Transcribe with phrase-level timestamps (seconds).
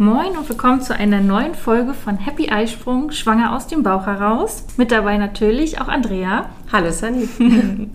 [0.00, 4.64] Moin und willkommen zu einer neuen Folge von Happy Eisprung, schwanger aus dem Bauch heraus.
[4.76, 6.46] Mit dabei natürlich auch Andrea.
[6.72, 7.28] Hallo Sunny.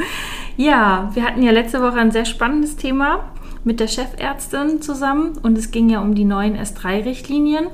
[0.55, 3.32] Ja, wir hatten ja letzte Woche ein sehr spannendes Thema
[3.63, 7.67] mit der Chefärztin zusammen und es ging ja um die neuen S3-Richtlinien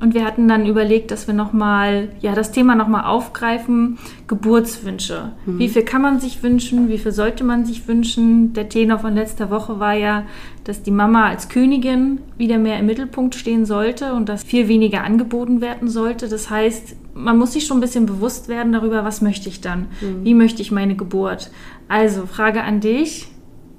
[0.00, 5.32] und wir hatten dann überlegt, dass wir nochmal, ja, das Thema nochmal aufgreifen, Geburtswünsche.
[5.46, 8.52] Wie viel kann man sich wünschen, wie viel sollte man sich wünschen?
[8.52, 10.24] Der Tenor von letzter Woche war ja,
[10.64, 15.02] dass die Mama als Königin wieder mehr im Mittelpunkt stehen sollte und dass viel weniger
[15.02, 16.28] angeboten werden sollte.
[16.28, 19.86] Das heißt, man muss sich schon ein bisschen bewusst werden darüber, was möchte ich dann?
[20.22, 21.50] Wie möchte ich meine Geburt?
[21.88, 23.31] Also, Frage an dich.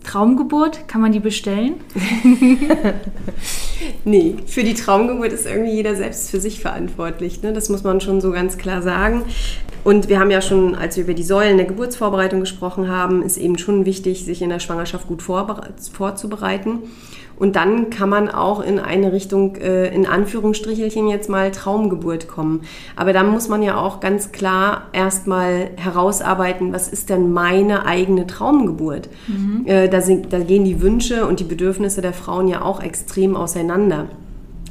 [0.04, 1.76] Traumgeburt, kann man die bestellen?
[4.06, 7.42] Nee, für die Traumgeburt ist irgendwie jeder selbst für sich verantwortlich.
[7.42, 7.54] Ne?
[7.54, 9.24] Das muss man schon so ganz klar sagen.
[9.84, 13.38] Und wir haben ja schon, als wir über die Säulen der Geburtsvorbereitung gesprochen haben, ist
[13.38, 16.80] eben schon wichtig, sich in der Schwangerschaft gut vorzubereiten.
[17.38, 22.62] Und dann kann man auch in eine Richtung, äh, in Anführungsstrichelchen jetzt mal Traumgeburt kommen.
[22.96, 28.28] Aber da muss man ja auch ganz klar erstmal herausarbeiten, was ist denn meine eigene
[28.28, 29.10] Traumgeburt?
[29.68, 33.36] Äh, da, sind, da gehen die Wünsche und die Bedürfnisse der Frauen ja auch extrem
[33.36, 34.08] auseinander.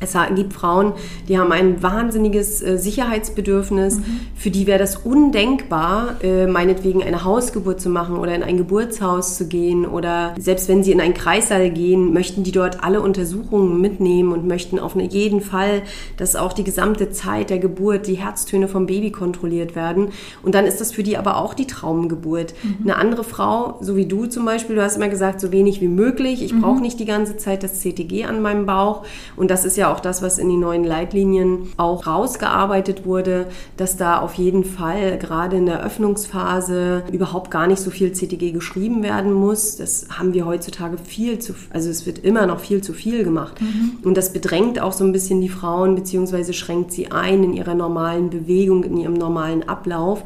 [0.03, 0.93] Es gibt Frauen,
[1.29, 4.01] die haben ein wahnsinniges äh, Sicherheitsbedürfnis.
[4.35, 9.37] Für die wäre das undenkbar, äh, meinetwegen eine Hausgeburt zu machen oder in ein Geburtshaus
[9.37, 9.87] zu gehen.
[9.87, 14.47] Oder selbst wenn sie in einen Kreissaal gehen, möchten die dort alle Untersuchungen mitnehmen und
[14.47, 15.83] möchten auf jeden Fall,
[16.17, 20.09] dass auch die gesamte Zeit der Geburt, die Herztöne vom Baby kontrolliert werden.
[20.43, 22.55] Und dann ist das für die aber auch die Traumgeburt.
[22.83, 25.89] Eine andere Frau, so wie du zum Beispiel, du hast immer gesagt, so wenig wie
[25.89, 26.43] möglich.
[26.43, 29.05] Ich brauche nicht die ganze Zeit das CTG an meinem Bauch.
[29.37, 33.97] Und das ist ja auch das, was in die neuen Leitlinien auch rausgearbeitet wurde, dass
[33.97, 39.03] da auf jeden Fall gerade in der Öffnungsphase überhaupt gar nicht so viel CTG geschrieben
[39.03, 39.77] werden muss.
[39.77, 43.61] Das haben wir heutzutage viel zu, also es wird immer noch viel zu viel gemacht.
[44.03, 47.75] Und das bedrängt auch so ein bisschen die Frauen, beziehungsweise schränkt sie ein in ihrer
[47.75, 50.25] normalen Bewegung, in ihrem normalen Ablauf.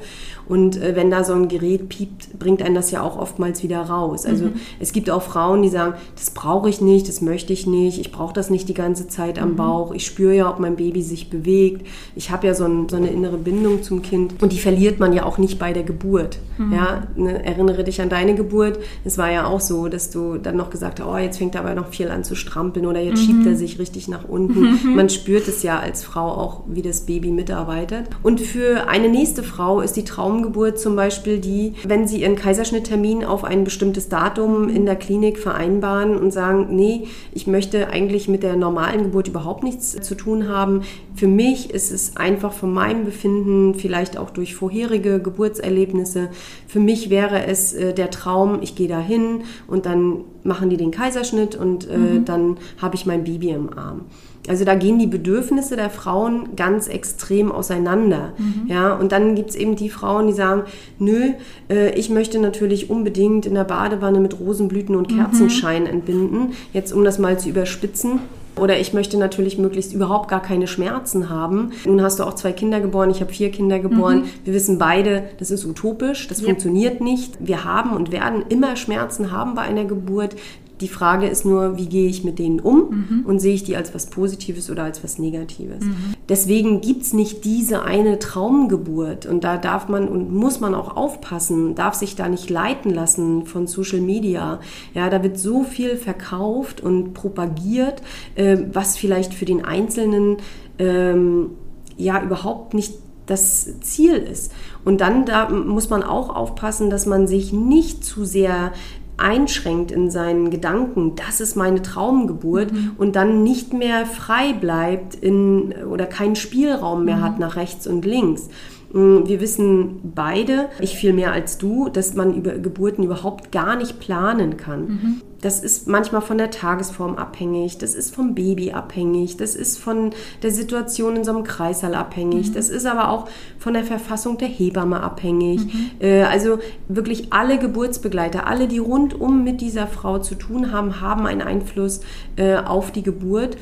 [0.48, 3.80] Und äh, wenn da so ein Gerät piept, bringt einen das ja auch oftmals wieder
[3.80, 4.26] raus.
[4.26, 7.98] Also es gibt auch Frauen, die sagen, das brauche ich nicht, das möchte ich nicht,
[7.98, 11.02] ich brauche das nicht die ganze Zeit am Bauch, ich spüre ja, ob mein Baby
[11.02, 14.58] sich bewegt, ich habe ja so, ein, so eine innere Bindung zum Kind und die
[14.58, 16.38] verliert man ja auch nicht bei der Geburt.
[16.72, 20.56] Ja, ne, erinnere dich an deine Geburt, es war ja auch so, dass du dann
[20.56, 23.22] noch gesagt hast, oh, jetzt fängt er aber noch viel an zu strampeln oder jetzt
[23.22, 24.78] schiebt er sich richtig nach unten.
[24.94, 28.06] Man spürt es ja als Frau auch, wie das Baby mitarbeitet.
[28.22, 30.04] Und für eine nächste Frau ist die
[30.36, 35.38] Traumgeburt zum Beispiel die, wenn sie ihren Kaiserschnitttermin auf ein bestimmtes Datum in der Klinik
[35.38, 40.48] vereinbaren und sagen, nee, ich möchte eigentlich mit der normalen Geburt überhaupt nichts zu tun
[40.48, 40.82] haben.
[41.14, 46.28] Für mich ist es einfach von meinem Befinden, vielleicht auch durch vorherige Geburtserlebnisse,
[46.66, 50.76] für mich wäre es äh, der Traum, ich gehe da hin und dann machen die
[50.76, 54.02] den Kaiserschnitt und äh, dann habe ich mein Baby im Arm.
[54.48, 58.32] Also da gehen die Bedürfnisse der Frauen ganz extrem auseinander.
[58.68, 60.62] Ja, und dann gibt es eben die Frauen, die sagen,
[60.98, 61.32] nö,
[61.70, 66.52] äh, ich möchte natürlich unbedingt in der Badewanne mit Rosenblüten und Kerzenschein entbinden.
[66.72, 68.20] Jetzt um das mal zu überspitzen.
[68.58, 71.72] Oder ich möchte natürlich möglichst überhaupt gar keine Schmerzen haben.
[71.84, 74.24] Nun hast du auch zwei Kinder geboren, ich habe vier Kinder geboren.
[74.44, 77.34] Wir wissen beide, das ist utopisch, das funktioniert nicht.
[77.38, 80.36] Wir haben und werden immer Schmerzen haben bei einer Geburt.
[80.80, 83.94] Die Frage ist nur, wie gehe ich mit denen um und sehe ich die als
[83.94, 85.84] was Positives oder als was Negatives.
[86.28, 90.96] Deswegen gibt es nicht diese eine Traumgeburt und da darf man und muss man auch
[90.96, 94.60] aufpassen, darf sich da nicht leiten lassen von Social Media.
[94.92, 98.02] Ja, da wird so viel verkauft und propagiert,
[98.34, 100.36] äh, was vielleicht für den Einzelnen
[100.78, 101.50] ähm,
[101.96, 102.94] ja überhaupt nicht
[103.26, 104.52] das Ziel ist.
[104.84, 108.72] Und dann da muss man auch aufpassen, dass man sich nicht zu sehr
[109.18, 115.72] einschränkt in seinen Gedanken, das ist meine Traumgeburt und dann nicht mehr frei bleibt in
[115.90, 118.48] oder keinen Spielraum mehr hat nach rechts und links.
[118.92, 123.76] Mm, Wir wissen beide, ich viel mehr als du, dass man über Geburten überhaupt gar
[123.76, 125.22] nicht planen kann.
[125.46, 130.10] Das ist manchmal von der Tagesform abhängig, das ist vom Baby abhängig, das ist von
[130.42, 134.48] der Situation in so einem Kreissaal abhängig, das ist aber auch von der Verfassung der
[134.48, 135.60] Hebamme abhängig.
[136.00, 136.58] Äh, Also
[136.88, 142.00] wirklich alle Geburtsbegleiter, alle, die rundum mit dieser Frau zu tun haben, haben einen Einfluss
[142.34, 143.56] äh, auf die Geburt.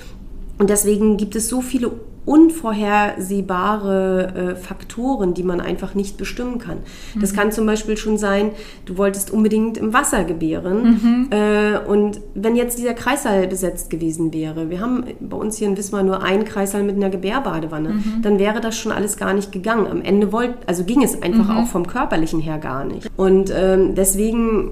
[0.56, 1.90] Und deswegen gibt es so viele
[2.26, 6.78] unvorhersehbare äh, Faktoren, die man einfach nicht bestimmen kann.
[7.20, 8.50] Das kann zum Beispiel schon sein,
[8.86, 14.70] du wolltest unbedingt im Wasser gebären äh, und wenn jetzt dieser Kreissaal besetzt gewesen wäre,
[14.70, 18.60] wir haben bei uns hier in Wismar nur einen Kreissaal mit einer Gebärbadewanne, dann wäre
[18.60, 19.86] das schon alles gar nicht gegangen.
[19.86, 23.08] Am Ende wollt, also ging es einfach auch vom körperlichen her gar nicht.
[23.16, 24.70] Und ähm, deswegen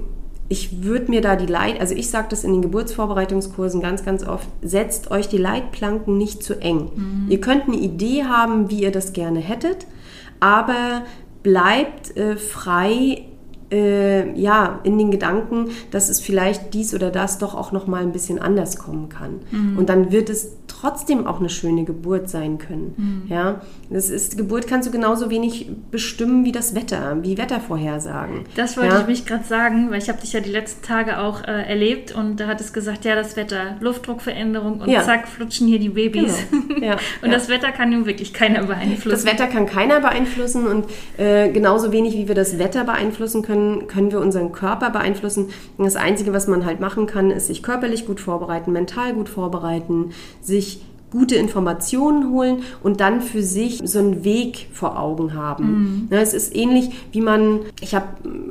[0.53, 4.23] ich würde mir da die Leit, also ich sage das in den Geburtsvorbereitungskursen ganz, ganz
[4.23, 6.91] oft, setzt euch die Leitplanken nicht zu eng.
[7.27, 9.87] Ihr könnt eine Idee haben, wie ihr das gerne hättet,
[10.39, 11.05] aber
[11.41, 13.25] bleibt äh, frei
[13.71, 18.03] äh, ja, in den Gedanken, dass es vielleicht dies oder das doch auch noch mal
[18.03, 19.39] ein bisschen anders kommen kann.
[19.77, 20.51] Und dann wird es
[20.83, 23.25] trotzdem auch eine schöne Geburt sein können.
[23.29, 28.41] Ja, das ist, Geburt kannst du genauso wenig bestimmen wie das Wetter, wie Wettervorhersagen.
[28.57, 29.01] Das wollte ja?
[29.01, 32.13] ich mich gerade sagen, weil ich habe dich ja die letzten Tage auch äh, erlebt
[32.13, 35.03] und da hat es gesagt, ja, das Wetter, Luftdruckveränderung und Ja.
[35.03, 36.37] zack, flutschen hier die Babys.
[36.51, 36.85] Genau.
[36.85, 39.09] Ja, und das Wetter kann nun wirklich keiner beeinflussen.
[39.09, 40.85] Das Wetter kann keiner beeinflussen und
[41.17, 45.49] äh, genauso wenig wie wir das Wetter beeinflussen können, können wir unseren Körper beeinflussen.
[45.77, 49.29] Und das Einzige, was man halt machen kann, ist sich körperlich gut vorbereiten, mental gut
[49.29, 50.72] vorbereiten, sich
[51.13, 56.07] gute Informationen holen und dann für sich so einen Weg vor Augen haben.
[56.11, 58.07] Ja, es ist ähnlich, wie man, ich habe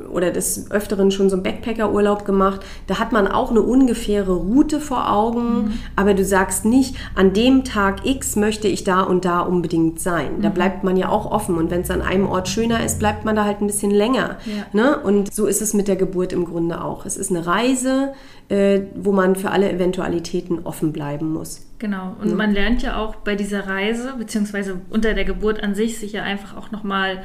[0.09, 4.79] oder des Öfteren schon so einen Backpacker-Urlaub gemacht, da hat man auch eine ungefähre Route
[4.79, 9.41] vor Augen, aber du sagst nicht, an dem Tag X möchte ich da und da
[9.41, 10.41] unbedingt sein.
[10.41, 13.25] Da bleibt man ja auch offen und wenn es an einem Ort schöner ist, bleibt
[13.25, 14.37] man da halt ein bisschen länger.
[14.45, 14.65] Ja.
[14.71, 14.99] Ne?
[14.99, 17.05] Und so ist es mit der Geburt im Grunde auch.
[17.05, 18.13] Es ist eine Reise,
[18.49, 21.67] äh, wo man für alle Eventualitäten offen bleiben muss.
[21.79, 22.15] Genau.
[22.21, 26.13] Und man lernt ja auch bei dieser Reise, beziehungsweise unter der Geburt an sich, sich
[26.13, 27.23] ja einfach auch nochmal,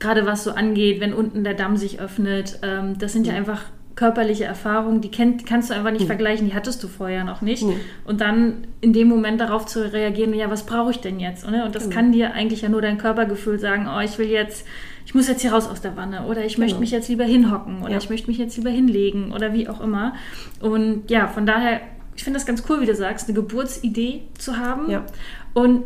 [0.00, 3.62] gerade was so angeht, wenn unten der Damm sich öffnet, ähm, das sind ja einfach
[3.94, 7.62] körperliche Erfahrungen, die kennt, kannst du einfach nicht vergleichen, die hattest du vorher noch nicht.
[7.62, 7.76] Nee.
[8.04, 11.48] Und dann in dem Moment darauf zu reagieren, ja, was brauche ich denn jetzt?
[11.48, 11.64] Ne?
[11.64, 14.66] Und das kann dir eigentlich ja nur dein Körpergefühl sagen, oh, ich will jetzt,
[15.06, 16.80] ich muss jetzt hier raus aus der Wanne oder ich möchte Genau.
[16.80, 17.98] mich jetzt lieber hinhocken oder Ja.
[17.98, 20.14] ich möchte mich jetzt lieber hinlegen oder wie auch immer.
[20.60, 21.80] Und ja, von daher,
[22.16, 24.90] ich finde das ganz cool, wie du sagst, eine Geburtsidee zu haben.
[24.90, 25.04] Ja.
[25.52, 25.82] Und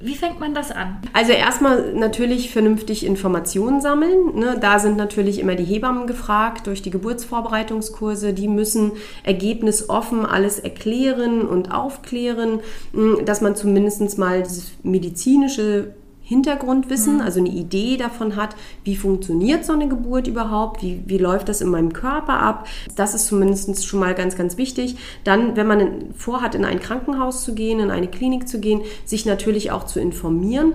[0.00, 0.98] wie fängt man das an?
[1.12, 4.36] Also erstmal natürlich vernünftig Informationen sammeln.
[4.36, 4.56] Ne?
[4.60, 8.32] Da sind natürlich immer die Hebammen gefragt durch die Geburtsvorbereitungskurse.
[8.32, 8.92] Die müssen
[9.24, 12.60] ergebnisoffen alles erklären und aufklären,
[12.92, 15.94] mh, dass man zumindest mal dieses medizinische
[16.28, 18.54] Hintergrundwissen, also eine Idee davon hat,
[18.84, 22.66] wie funktioniert so eine Geburt überhaupt, wie, wie läuft das in meinem Körper ab.
[22.96, 24.96] Das ist zumindest schon mal ganz, ganz wichtig.
[25.24, 29.24] Dann, wenn man vorhat, in ein Krankenhaus zu gehen, in eine Klinik zu gehen, sich
[29.24, 30.74] natürlich auch zu informieren.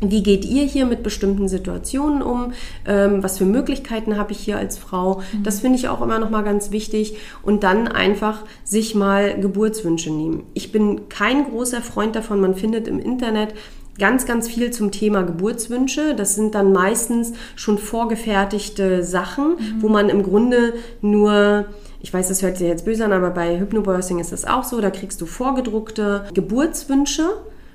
[0.00, 2.52] Wie geht ihr hier mit bestimmten Situationen um?
[2.86, 5.20] Ähm, was für Möglichkeiten habe ich hier als Frau?
[5.42, 7.18] Das finde ich auch immer noch mal ganz wichtig.
[7.42, 10.44] Und dann einfach sich mal Geburtswünsche nehmen.
[10.54, 12.40] Ich bin kein großer Freund davon.
[12.40, 13.54] Man findet im Internet
[13.98, 16.14] ganz, ganz viel zum Thema Geburtswünsche.
[16.14, 21.66] Das sind dann meistens schon vorgefertigte Sachen, wo man im Grunde nur
[22.04, 24.82] ich weiß, das hört sich jetzt böse an, aber bei Hypnobirthing ist das auch so.
[24.82, 27.30] Da kriegst du vorgedruckte Geburtswünsche,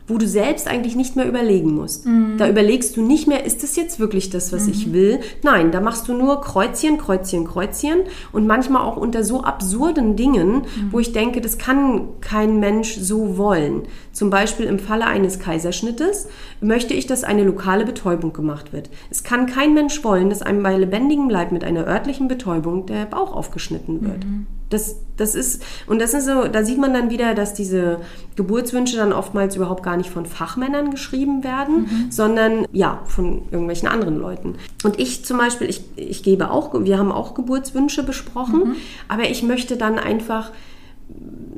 [0.10, 2.06] wo du selbst eigentlich nicht mehr überlegen musst.
[2.38, 5.20] Da überlegst du nicht mehr, ist das jetzt wirklich das, was ich will?
[5.44, 8.00] Nein, da machst du nur Kreuzchen, Kreuzchen, Kreuzchen
[8.32, 13.38] und manchmal auch unter so absurden Dingen, wo ich denke, das kann kein Mensch so
[13.38, 13.84] wollen.
[14.12, 16.28] Zum Beispiel im Falle eines Kaiserschnittes
[16.62, 18.90] möchte ich, dass eine lokale Betäubung gemacht wird.
[19.10, 23.06] Es kann kein Mensch wollen, dass einem bei lebendigem Leib mit einer örtlichen Betäubung der
[23.06, 24.26] Bauch aufgeschnitten wird.
[24.70, 28.00] Das, das ist, und das ist so, da sieht man dann wieder, dass diese
[28.36, 34.18] Geburtswünsche dann oftmals überhaupt gar nicht von Fachmännern geschrieben werden, sondern ja, von irgendwelchen anderen
[34.18, 34.56] Leuten.
[34.84, 38.76] Und ich zum Beispiel, ich, ich gebe auch, wir haben auch Geburtswünsche besprochen,
[39.08, 40.52] aber ich möchte dann einfach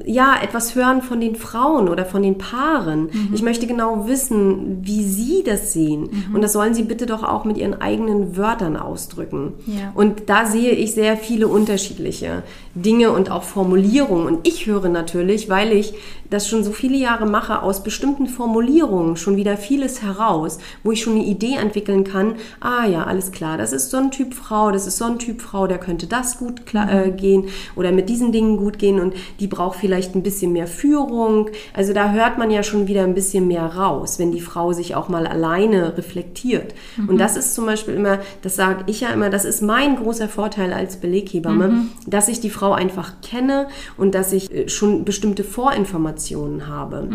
[0.05, 3.09] ja, etwas hören von den Frauen oder von den Paaren.
[3.33, 6.09] Ich möchte genau wissen, wie sie das sehen.
[6.33, 9.53] Und das sollen sie bitte doch auch mit ihren eigenen Wörtern ausdrücken.
[9.65, 9.91] Ja.
[9.95, 12.43] Und da sehe ich sehr viele unterschiedliche
[12.75, 14.27] Dinge und auch Formulierungen.
[14.27, 15.93] Und ich höre natürlich, weil ich
[16.31, 21.01] das schon so viele Jahre mache, aus bestimmten Formulierungen schon wieder vieles heraus, wo ich
[21.01, 22.35] schon eine Idee entwickeln kann.
[22.61, 25.41] Ah ja, alles klar, das ist so ein Typ Frau, das ist so ein Typ
[25.41, 29.13] Frau, der könnte das gut klar, äh, gehen oder mit diesen Dingen gut gehen und
[29.39, 31.49] die braucht vielleicht vielleicht ein bisschen mehr Führung.
[31.73, 34.95] Also da hört man ja schon wieder ein bisschen mehr raus, wenn die Frau sich
[34.95, 36.73] auch mal alleine reflektiert.
[37.09, 40.29] Und das ist zum Beispiel immer, das sage ich ja immer, das ist mein großer
[40.29, 43.67] Vorteil als Beleghebamme, dass ich die Frau einfach kenne
[43.97, 47.05] und dass ich äh, schon bestimmte Vorinformationen habe.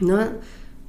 [0.00, 0.30] Ne?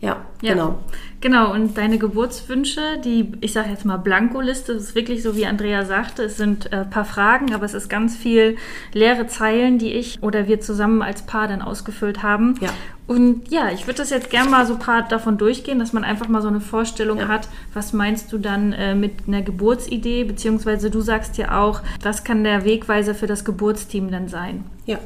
[0.04, 0.54] Ja, Ja.
[0.54, 0.80] genau.
[1.22, 5.46] Genau, und deine Geburtswünsche, die, ich sage jetzt mal Blankoliste, das ist wirklich so, wie
[5.46, 8.58] Andrea sagte, es sind ein äh, paar Fragen, aber es ist ganz viel
[8.94, 12.56] leere Zeilen, die ich oder wir zusammen als Paar dann ausgefüllt haben.
[12.60, 12.70] Ja.
[13.08, 16.04] Und ja, ich würde das jetzt gerne mal so ein paar davon durchgehen, dass man
[16.04, 17.28] einfach mal so eine Vorstellung Ja.
[17.30, 22.26] hat, was meinst du dann äh, mit einer Geburtsidee, beziehungsweise du sagst ja auch, was
[22.26, 24.66] kann der Wegweiser für das Geburtsteam dann sein?
[24.86, 25.00] Ja.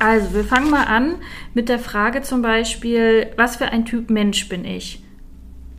[0.00, 1.16] Also, wir fangen mal an
[1.54, 5.02] mit der Frage zum Beispiel, was für ein Typ Mensch bin ich?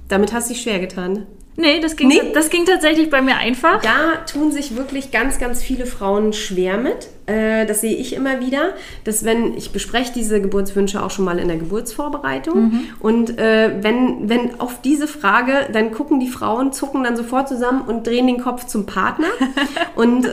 [0.08, 1.26] Damit hast du dich schwer getan.
[1.58, 2.22] Nee, das ging, Nee?
[2.34, 3.82] das ging tatsächlich bei mir einfach.
[3.82, 7.10] Da tun sich wirklich ganz, ganz viele Frauen schwer mit.
[7.26, 8.74] Äh, das sehe ich immer wieder,
[9.04, 14.30] dass wenn ich bespreche diese Geburtswünsche auch schon mal in der Geburtsvorbereitung und äh, wenn,
[14.30, 18.42] wenn auf diese Frage, dann gucken die Frauen, zucken dann sofort zusammen und drehen den
[18.42, 19.28] Kopf zum Partner
[19.96, 20.26] und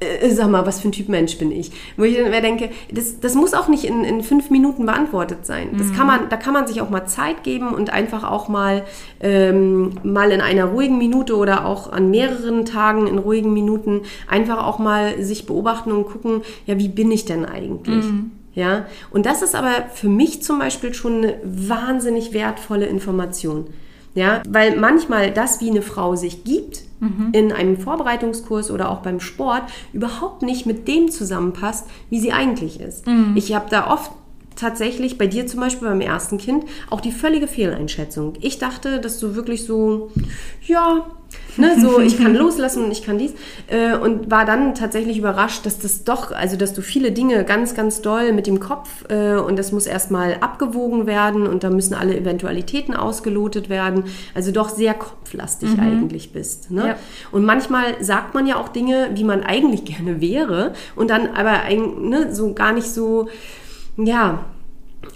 [0.00, 1.70] äh, sag mal, was für ein Typ Mensch bin ich?
[1.96, 5.70] Wo ich dann denke, das, das muss auch nicht in, in fünf Minuten beantwortet sein.
[5.76, 8.84] Das kann man, da kann man sich auch mal Zeit geben und einfach auch mal,
[9.20, 14.66] ähm, mal in einer ruhigen Minute oder auch an mehreren Tagen in ruhigen Minuten einfach
[14.66, 18.04] auch mal sich beobachten und gucken, ja, wie bin ich denn eigentlich?
[18.54, 23.66] Ja, und das ist aber für mich zum Beispiel schon eine wahnsinnig wertvolle Information.
[24.14, 26.82] Ja, weil manchmal das, wie eine Frau sich gibt,
[27.32, 32.78] in einem Vorbereitungskurs oder auch beim Sport, überhaupt nicht mit dem zusammenpasst, wie sie eigentlich
[32.80, 33.06] ist.
[33.34, 34.12] Ich habe da oft
[34.56, 38.34] tatsächlich bei dir zum Beispiel beim ersten Kind auch die völlige Fehleinschätzung.
[38.40, 40.10] Ich dachte, dass du wirklich so,
[40.66, 41.06] ja,
[41.56, 43.32] ne, so ich kann loslassen und ich kann dies
[43.68, 47.74] äh, und war dann tatsächlich überrascht, dass das doch, also dass du viele Dinge ganz,
[47.74, 51.94] ganz doll mit dem Kopf äh, und das muss erstmal abgewogen werden und da müssen
[51.94, 54.04] alle Eventualitäten ausgelotet werden,
[54.34, 56.70] also doch sehr kopflastig eigentlich bist.
[56.70, 56.88] Ne?
[56.88, 56.96] Ja.
[57.32, 61.62] Und manchmal sagt man ja auch Dinge, wie man eigentlich gerne wäre und dann aber
[61.62, 63.28] ein, ne, so gar nicht so,
[64.06, 64.44] ja,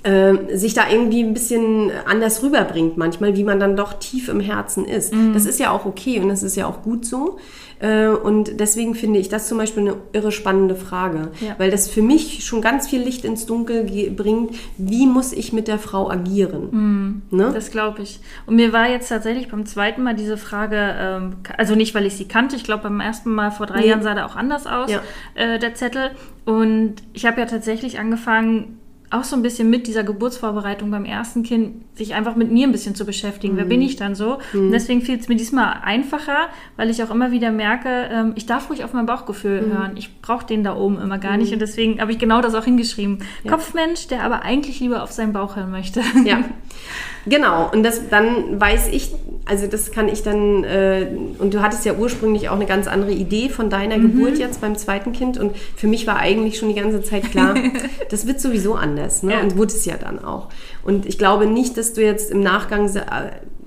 [0.03, 4.41] äh, sich da irgendwie ein bisschen anders rüberbringt manchmal, wie man dann doch tief im
[4.41, 5.15] Herzen ist.
[5.15, 5.35] Mhm.
[5.35, 7.39] Das ist ja auch okay und das ist ja auch gut so.
[7.81, 11.55] Äh, und deswegen finde ich das zum Beispiel eine irre spannende Frage, Ja.
[11.59, 14.55] weil das für mich schon ganz viel Licht ins Dunkel bringt.
[14.79, 17.23] Wie muss ich mit der Frau agieren?
[17.31, 17.51] Ne?
[17.53, 18.21] Das glaube ich.
[18.47, 22.15] Und mir war jetzt tatsächlich beim zweiten Mal diese Frage, ähm, also nicht, weil ich
[22.17, 23.89] sie kannte, ich glaube beim ersten Mal vor drei Nee.
[23.89, 25.01] Jahren sah der auch anders aus, Ja.
[25.35, 26.11] äh, der Zettel.
[26.45, 28.79] Und ich habe ja tatsächlich angefangen,
[29.15, 32.73] auch so ein bisschen mit dieser Geburtsvorbereitung beim ersten Kind, sich einfach mit mir ein
[32.73, 33.57] bisschen zu beschäftigen.
[33.57, 34.39] Wer bin ich dann so?
[34.53, 38.47] Und deswegen fiel es mir diesmal einfacher, weil ich auch immer wieder merke, ähm, ich
[38.47, 39.97] darf ruhig auf mein Bauchgefühl hören.
[39.97, 41.53] Ich brauche den da oben immer gar nicht.
[41.53, 43.19] Und deswegen habe ich genau das auch hingeschrieben.
[43.49, 46.03] Kopfmensch, der aber eigentlich lieber auf seinen Bauch hören möchte.
[46.25, 46.39] Ja,
[47.27, 47.71] genau.
[47.73, 49.13] Und das dann weiß ich,
[49.47, 51.07] also das kann ich dann, äh,
[51.39, 54.77] und du hattest ja ursprünglich auch eine ganz andere Idee von deiner Geburt jetzt beim
[54.77, 55.39] zweiten Kind.
[55.39, 57.55] Und für mich war eigentlich schon die ganze Zeit klar,
[58.11, 59.23] das wird sowieso anders.
[59.23, 59.33] Ne?
[59.33, 59.41] Ja.
[59.41, 60.49] Und wurde es ja dann auch.
[60.83, 63.03] Und ich glaube nicht, dass du jetzt im Nachgang, äh,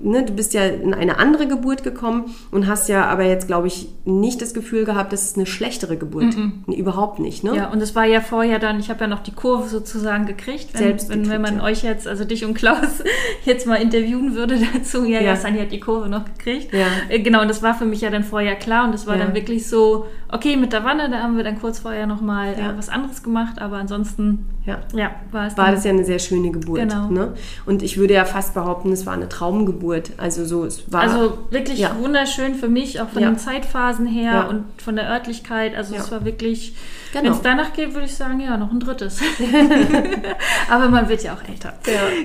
[0.00, 3.66] ne, du bist ja in eine andere Geburt gekommen und hast ja aber jetzt, glaube
[3.66, 6.34] ich, nicht das Gefühl gehabt, dass es eine schlechtere Geburt.
[6.66, 7.44] Nee, überhaupt nicht.
[7.44, 7.56] Ne?
[7.56, 10.68] Ja, und es war ja vorher dann, ich habe ja noch die Kurve sozusagen gekriegt.
[10.74, 11.62] Wenn, Selbst wenn, wenn man ja.
[11.64, 13.02] euch jetzt, also dich und Klaus,
[13.44, 15.36] jetzt mal interviewen würde dazu, ja, ja, Ja.
[15.36, 16.72] Sani hat die Kurve noch gekriegt.
[16.72, 16.86] Ja.
[17.08, 19.24] Äh, Genau, und das war für mich ja dann vorher klar und das war Ja.
[19.24, 22.70] dann wirklich so, okay, mit der Wanne, da haben wir dann kurz vorher nochmal Ja.
[22.72, 24.78] äh, was anderes gemacht, aber ansonsten, Ja.
[24.92, 26.80] ja, war es war das ja eine sehr schöne Geburt.
[26.80, 27.08] Genau.
[27.08, 27.32] Ne?
[27.66, 30.12] Und ich würde ja fast behaupten, es war eine Traumgeburt.
[30.18, 31.00] Also so, es war.
[31.00, 31.96] Also wirklich Ja.
[31.98, 33.30] wunderschön für mich, auch von Ja.
[33.30, 34.42] den Zeitphasen her Ja.
[34.48, 35.74] und von der Örtlichkeit.
[35.74, 36.74] Also es war wirklich,
[37.12, 37.24] Genau.
[37.24, 39.20] wenn es danach geht, würde ich sagen, ja, noch ein drittes.
[40.70, 41.72] Aber man wird ja auch älter.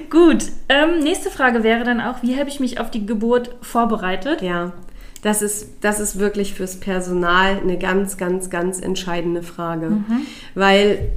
[0.10, 4.42] Gut, ähm, nächste Frage wäre dann auch, wie habe ich mich auf die Geburt vorbereitet?
[4.42, 4.74] ja,
[5.22, 9.90] das ist, das ist wirklich fürs Personal eine ganz, ganz, ganz entscheidende Frage.
[9.90, 10.06] Mhm.
[10.54, 11.10] Weil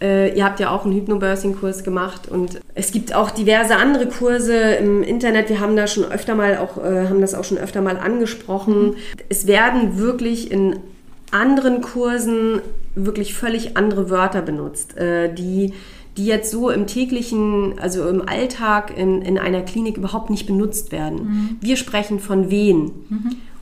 [0.00, 4.54] äh, ihr habt ja auch einen Hypnobirthing-Kurs gemacht und es gibt auch diverse andere Kurse
[4.74, 5.48] im Internet.
[5.48, 8.88] Wir haben da schon öfter mal auch, äh, haben das auch schon öfter mal angesprochen.
[8.88, 8.96] Mhm.
[9.28, 10.78] Es werden wirklich in
[11.30, 12.60] anderen Kursen
[12.94, 15.72] wirklich völlig andere Wörter benutzt, äh, die
[16.16, 20.90] die jetzt so im täglichen, also im Alltag in, in einer Klinik überhaupt nicht benutzt
[20.90, 21.58] werden.
[21.60, 22.90] Wir sprechen von Wehen.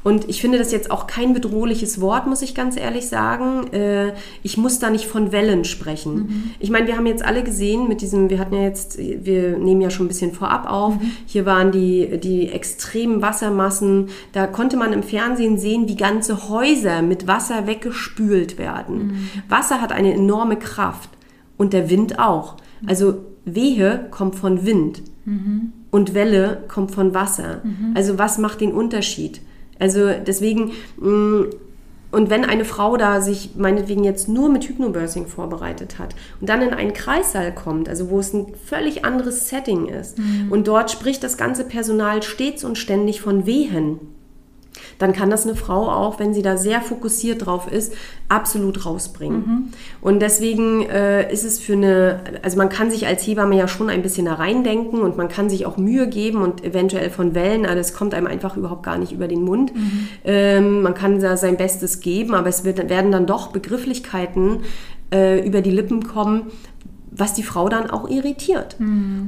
[0.05, 3.73] Und ich finde das jetzt auch kein bedrohliches Wort, muss ich ganz ehrlich sagen.
[3.73, 6.55] Äh, ich muss da nicht von Wellen sprechen.
[6.61, 9.81] Ich meine, wir haben jetzt alle gesehen mit diesem, wir hatten ja jetzt, wir nehmen
[9.81, 10.95] ja schon ein bisschen vorab auf,
[11.27, 14.11] hier waren die, die extremen Wassermassen.
[14.33, 19.31] Da konnte man im Fernsehen sehen, wie ganze Häuser mit Wasser weggespült werden.
[19.49, 21.09] Wasser hat eine enorme Kraft.
[21.57, 22.57] und der Wind auch.
[22.87, 23.15] Also
[23.47, 25.03] Wehe kommt von Wind
[25.91, 27.63] und Welle kommt von Wasser.
[27.95, 29.41] Also was macht den Unterschied?
[29.79, 31.47] Also deswegen, mh,
[32.13, 36.63] und wenn eine Frau da sich meinetwegen jetzt nur mit Hypnobirthing vorbereitet hat und dann
[36.63, 41.25] in einen Kreissaal kommt, also wo es ein völlig anderes Setting ist und dort spricht
[41.25, 43.99] das ganze Personal stets und ständig von Wehen,
[44.99, 47.95] dann kann das eine Frau auch, wenn sie da sehr fokussiert drauf ist,
[48.29, 49.73] absolut rausbringen.
[50.01, 53.91] Und deswegen äh, ist es für eine, also man kann sich als Hebamme ja schon
[53.91, 57.67] ein bisschen da reindenken und man kann sich auch Mühe geben und eventuell von Wellen,
[57.67, 59.73] also es kommt einem einfach überhaupt gar nicht über den Mund.
[60.25, 64.61] Ähm, man kann da sein Bestes geben, aber es wird, werden dann doch Begrifflichkeiten
[65.13, 66.51] äh, über die Lippen kommen,
[67.17, 68.77] was die Frau dann auch irritiert.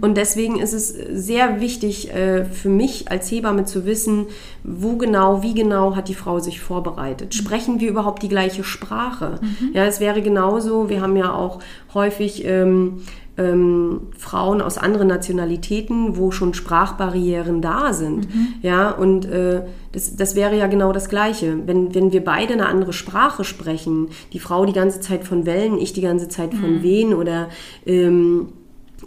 [0.00, 4.26] Und deswegen ist es sehr wichtig äh, für mich als Hebamme zu wissen,
[4.64, 7.34] wo genau, wie genau hat die Frau sich vorbereitet.
[7.34, 9.38] Sprechen wir überhaupt die gleiche Sprache?
[9.72, 11.60] Ja, es wäre genauso, wir haben ja auch
[11.94, 13.02] häufig ähm,
[13.38, 18.28] ähm, Frauen aus anderen Nationalitäten, wo schon Sprachbarrieren da sind.
[18.62, 19.62] Ja, und äh,
[19.92, 21.66] das, das wäre ja genau das Gleiche.
[21.66, 25.78] Wenn, wenn wir beide eine andere Sprache sprechen, die Frau die ganze Zeit von Wellen,
[25.78, 27.48] ich die ganze Zeit von Wehen oder
[27.84, 28.48] ähm,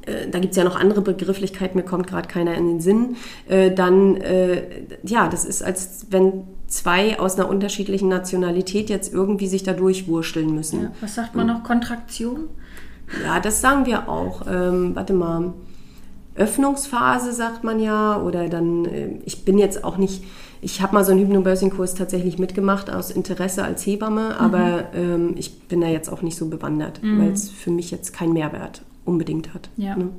[0.05, 3.15] äh, da gibt es ja noch andere Begrifflichkeiten, mir kommt gerade keiner in den Sinn,
[3.47, 4.63] äh, dann, äh,
[5.03, 10.53] ja, das ist, als wenn zwei aus einer unterschiedlichen Nationalität jetzt irgendwie sich da durchwursteln
[10.53, 10.83] müssen.
[10.83, 10.91] Ja.
[11.01, 11.63] Was sagt man noch?
[11.63, 12.49] Kontraktion?
[13.23, 14.43] Ja, das sagen wir auch.
[14.49, 15.53] Ähm, warte mal.
[16.35, 18.21] Öffnungsphase sagt man ja.
[18.21, 20.23] Oder dann, äh, ich bin jetzt auch nicht,
[20.61, 25.67] ich habe mal so einen Hypnobirthing-Kurs tatsächlich mitgemacht aus Interesse als Hebamme, aber ähm, ich
[25.67, 29.53] bin da jetzt auch nicht so bewandert, weil es für mich jetzt keinen Mehrwert unbedingt
[29.53, 29.69] hat.
[29.75, 29.95] Ja.
[29.95, 30.09] Ne?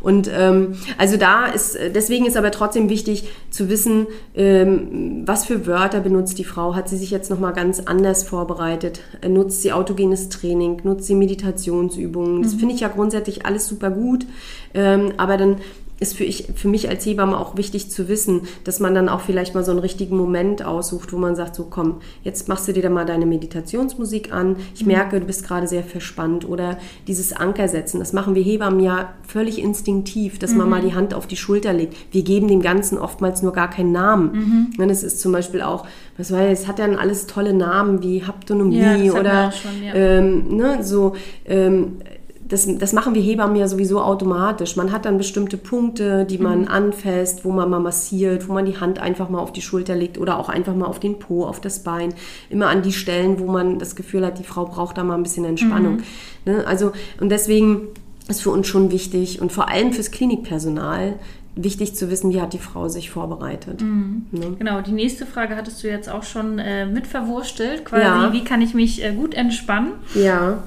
[0.00, 5.66] Und ähm, also da ist, deswegen ist aber trotzdem wichtig zu wissen, ähm, was für
[5.66, 6.74] Wörter benutzt die Frau.
[6.74, 9.00] Hat sie sich jetzt nochmal ganz anders vorbereitet?
[9.20, 10.80] Äh, Nutzt sie autogenes Training?
[10.84, 12.42] Nutzt sie Meditationsübungen?
[12.42, 14.26] Das finde ich ja grundsätzlich alles super gut.
[14.74, 15.56] Ähm, aber dann
[16.00, 19.20] ist für, ich, für mich als Hebamme auch wichtig zu wissen, dass man dann auch
[19.20, 22.72] vielleicht mal so einen richtigen Moment aussucht, wo man sagt, so komm, jetzt machst du
[22.72, 24.56] dir da mal deine Meditationsmusik an.
[24.74, 26.48] Ich merke, du bist gerade sehr verspannt.
[26.48, 31.14] Oder dieses Ankersetzen, das machen wir Hebammen ja völlig instinktiv, dass man mal die Hand
[31.14, 31.96] auf die Schulter legt.
[32.12, 34.72] Wir geben dem Ganzen oftmals nur gar keinen Namen.
[34.78, 34.88] Mhm.
[34.88, 35.86] Das ist zum Beispiel auch,
[36.16, 39.82] was weiß ich, es hat ja dann alles tolle Namen wie Haptonomie Ja, oder schon,
[39.82, 39.94] ja.
[39.94, 41.14] ähm, ne, so
[41.46, 41.98] ähm,
[42.46, 44.76] das, das machen wir Hebammen ja sowieso automatisch.
[44.76, 48.76] Man hat dann bestimmte Punkte, die man anfasst, wo man mal massiert, wo man die
[48.78, 51.60] Hand einfach mal auf die Schulter legt oder auch einfach mal auf den Po, auf
[51.60, 52.12] das Bein.
[52.50, 55.22] Immer an die Stellen, wo man das Gefühl hat, die Frau braucht da mal ein
[55.22, 56.02] bisschen Entspannung.
[56.44, 56.64] Ne?
[56.66, 57.88] Also, und deswegen
[58.28, 61.14] ist für uns schon wichtig und vor allem fürs Klinikpersonal
[61.56, 63.80] wichtig zu wissen, wie hat die Frau sich vorbereitet.
[63.80, 64.56] Ne?
[64.58, 68.32] Genau, die nächste Frage hattest du jetzt auch schon äh, mit verwurstelt, quasi, Ja.
[68.32, 69.92] wie kann ich mich äh, gut entspannen?
[70.14, 70.64] Ja,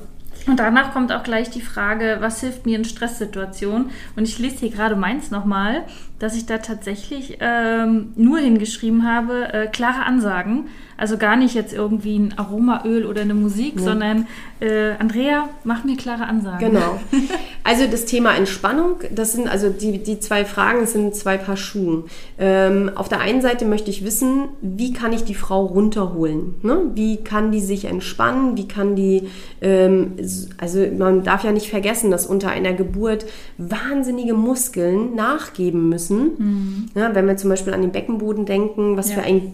[0.48, 3.92] Und danach kommt auch gleich die Frage, was hilft mir in Stresssituationen?
[4.16, 5.84] Und ich lese hier gerade meins nochmal,
[6.20, 10.70] dass ich da tatsächlich ähm, nur hingeschrieben habe, äh, klare Ansagen.
[10.98, 14.28] Also gar nicht jetzt irgendwie ein Aromaöl oder eine Musik, sondern
[14.60, 16.72] äh, Andrea, mach mir klare Ansagen.
[16.72, 17.00] Genau.
[17.64, 21.58] Also das Thema Entspannung, das sind also die, die zwei Fragen, das sind zwei Paar
[21.58, 22.06] Schuhe.
[22.40, 26.56] Ähm, auf der einen Seite möchte ich wissen, wie kann ich die Frau runterholen?
[26.62, 26.92] Ne?
[26.96, 28.56] Wie kann die sich entspannen?
[28.56, 29.28] Wie kann die,
[29.62, 30.14] ähm,
[30.58, 33.26] also man darf ja nicht vergessen, dass unter einer Geburt
[33.58, 36.90] wahnsinnige Muskeln nachgeben müssen.
[36.96, 39.16] Ja, wenn wir zum Beispiel an den Beckenboden denken, was Ja.
[39.16, 39.52] für ein,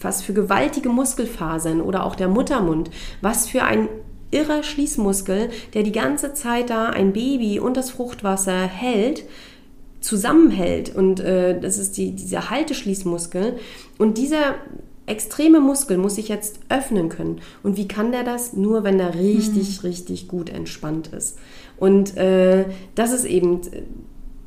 [0.00, 0.32] was für
[0.74, 3.88] gewaltige Muskelfasern oder auch der Muttermund, was für ein
[4.30, 9.24] irrer Schließmuskel, der die ganze Zeit da ein Baby und das Fruchtwasser hält,
[10.00, 10.94] zusammenhält.
[10.94, 13.56] Und äh, das ist die, dieser Halteschließmuskel.
[13.98, 14.56] Und dieser
[15.06, 17.40] extreme Muskel muss sich jetzt öffnen können.
[17.62, 18.54] Und wie kann der das?
[18.54, 21.38] Nur wenn er richtig, richtig gut entspannt ist.
[21.76, 22.64] Und äh,
[22.96, 23.60] das ist eben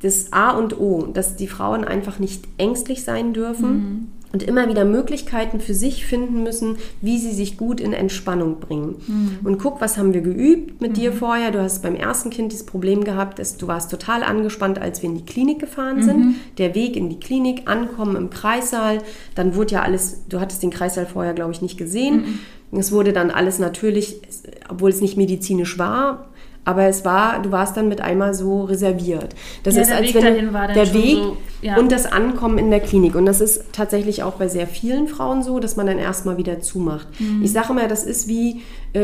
[0.02, 4.84] das A und O, dass die Frauen einfach nicht ängstlich sein dürfen und immer wieder
[4.84, 8.96] Möglichkeiten für sich finden müssen, wie sie sich gut in Entspannung bringen.
[9.42, 11.50] Und guck, was haben wir geübt mit dir vorher?
[11.50, 15.08] Du hast beim ersten Kind das Problem gehabt, dass du warst total angespannt, als wir
[15.08, 16.34] in die Klinik gefahren sind.
[16.58, 18.98] Der Weg in die Klinik, ankommen im Kreissaal,
[19.34, 22.40] dann wurde ja alles, du hattest den Kreissaal vorher, glaube ich, nicht gesehen.
[22.70, 24.20] Es wurde dann alles natürlich,
[24.68, 26.28] obwohl es nicht medizinisch war,
[26.68, 29.34] aber es war, du warst dann mit einmal so reserviert.
[29.62, 31.78] Das Ja, ist, der als Weg wenn dann der Weg so, ja.
[31.78, 33.14] und das Ankommen in der Klinik.
[33.14, 36.60] Und das ist tatsächlich auch bei sehr vielen Frauen so, dass man dann erstmal wieder
[36.60, 37.08] zumacht.
[37.18, 37.42] Mhm.
[37.42, 38.60] Ich sage immer, das ist wie,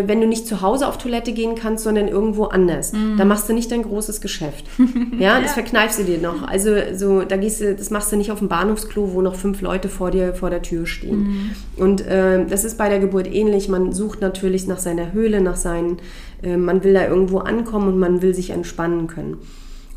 [0.07, 2.93] wenn du nicht zu Hause auf Toilette gehen kannst, sondern irgendwo anders.
[3.17, 4.67] Da machst du nicht dein großes Geschäft.
[5.19, 6.47] ja, das verkneifst du dir noch.
[6.47, 9.61] Also so, da gehst du, das machst du nicht auf dem Bahnhofsklo, wo noch fünf
[9.61, 11.55] Leute vor dir vor der Tür stehen.
[11.77, 13.69] Und äh, das ist bei der Geburt ähnlich.
[13.69, 15.99] Man sucht natürlich nach seiner Höhle, nach seinen
[16.45, 19.39] äh, man will da irgendwo ankommen und man will sich entspannen können.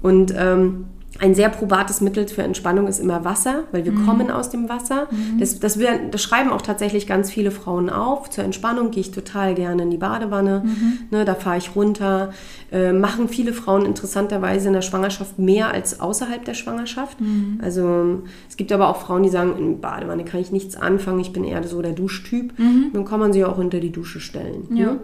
[0.01, 0.85] Und ähm,
[1.19, 5.07] ein sehr probates Mittel für Entspannung ist immer Wasser, weil wir kommen aus dem Wasser.
[5.39, 8.29] Das, das, wir, das schreiben auch tatsächlich ganz viele Frauen auf.
[8.29, 10.63] Zur Entspannung gehe ich total gerne in die Badewanne.
[11.09, 12.33] Ne, da fahre ich runter.
[12.71, 17.17] Äh, machen viele Frauen interessanterweise in der Schwangerschaft mehr als außerhalb der Schwangerschaft.
[17.61, 21.19] Also es gibt aber auch Frauen, die sagen, in Badewanne kann ich nichts anfangen.
[21.19, 22.53] Ich bin eher so der Duschtyp.
[22.93, 24.67] Dann kann man sie auch unter die Dusche stellen.
[24.71, 24.93] Ja.
[24.93, 24.99] Ne?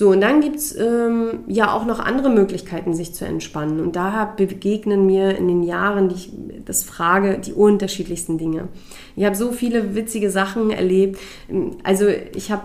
[0.00, 3.80] So, und dann gibt es ähm, ja auch noch andere Möglichkeiten, sich zu entspannen.
[3.80, 6.32] Und da begegnen mir in den Jahren, die ich
[6.64, 8.68] das frage, die unterschiedlichsten Dinge.
[9.14, 11.20] Ich habe so viele witzige Sachen erlebt.
[11.84, 12.62] Also ich habe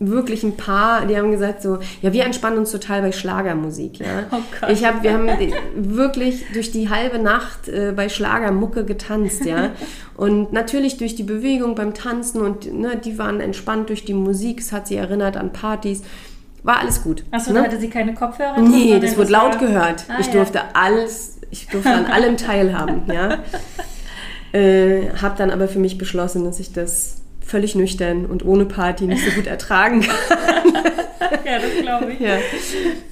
[0.00, 4.26] wirklich ein paar, die haben gesagt so, ja, wir entspannen uns total bei Schlagermusik, ja.
[4.32, 4.70] Oh Gott.
[4.70, 5.28] Ich habe, wir haben
[5.76, 9.70] wirklich durch die halbe Nacht äh, bei Schlagermucke getanzt, ja.
[10.16, 14.58] Und natürlich durch die Bewegung beim Tanzen und ne, die waren entspannt durch die Musik,
[14.58, 16.02] es hat sie erinnert an Partys.
[16.68, 17.24] War alles gut.
[17.30, 17.60] Achso, ne?
[17.60, 18.60] da hatte sie keine Kopfhörer?
[18.60, 20.04] Nee, das wurde laut war- gehört.
[20.08, 20.32] Ah, ich ja.
[20.34, 23.38] durfte alles, ich durfte an allem teilhaben, ja.
[24.52, 29.06] Äh, hab dann aber für mich beschlossen, dass ich das völlig nüchtern und ohne Party
[29.06, 30.82] nicht so gut ertragen kann.
[31.44, 32.20] Ja, das glaube ich.
[32.20, 32.36] ja.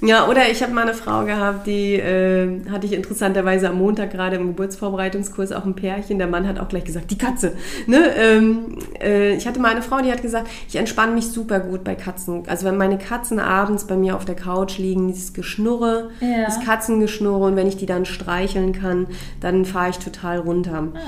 [0.01, 4.11] ja, oder ich habe mal eine Frau gehabt, die äh, hatte ich interessanterweise am Montag
[4.11, 6.17] gerade im Geburtsvorbereitungskurs auch ein Pärchen.
[6.17, 7.53] Der Mann hat auch gleich gesagt, die Katze.
[7.87, 7.99] Ne?
[8.17, 11.83] Ähm, äh, ich hatte mal eine Frau, die hat gesagt, ich entspanne mich super gut
[11.83, 12.43] bei Katzen.
[12.47, 16.45] Also wenn meine Katzen abends bei mir auf der Couch liegen, dieses Geschnurre, Ja.
[16.45, 19.07] das Katzengeschnurre und wenn ich die dann streicheln kann,
[19.41, 20.87] dann fahre ich total runter.
[20.93, 20.99] Ah.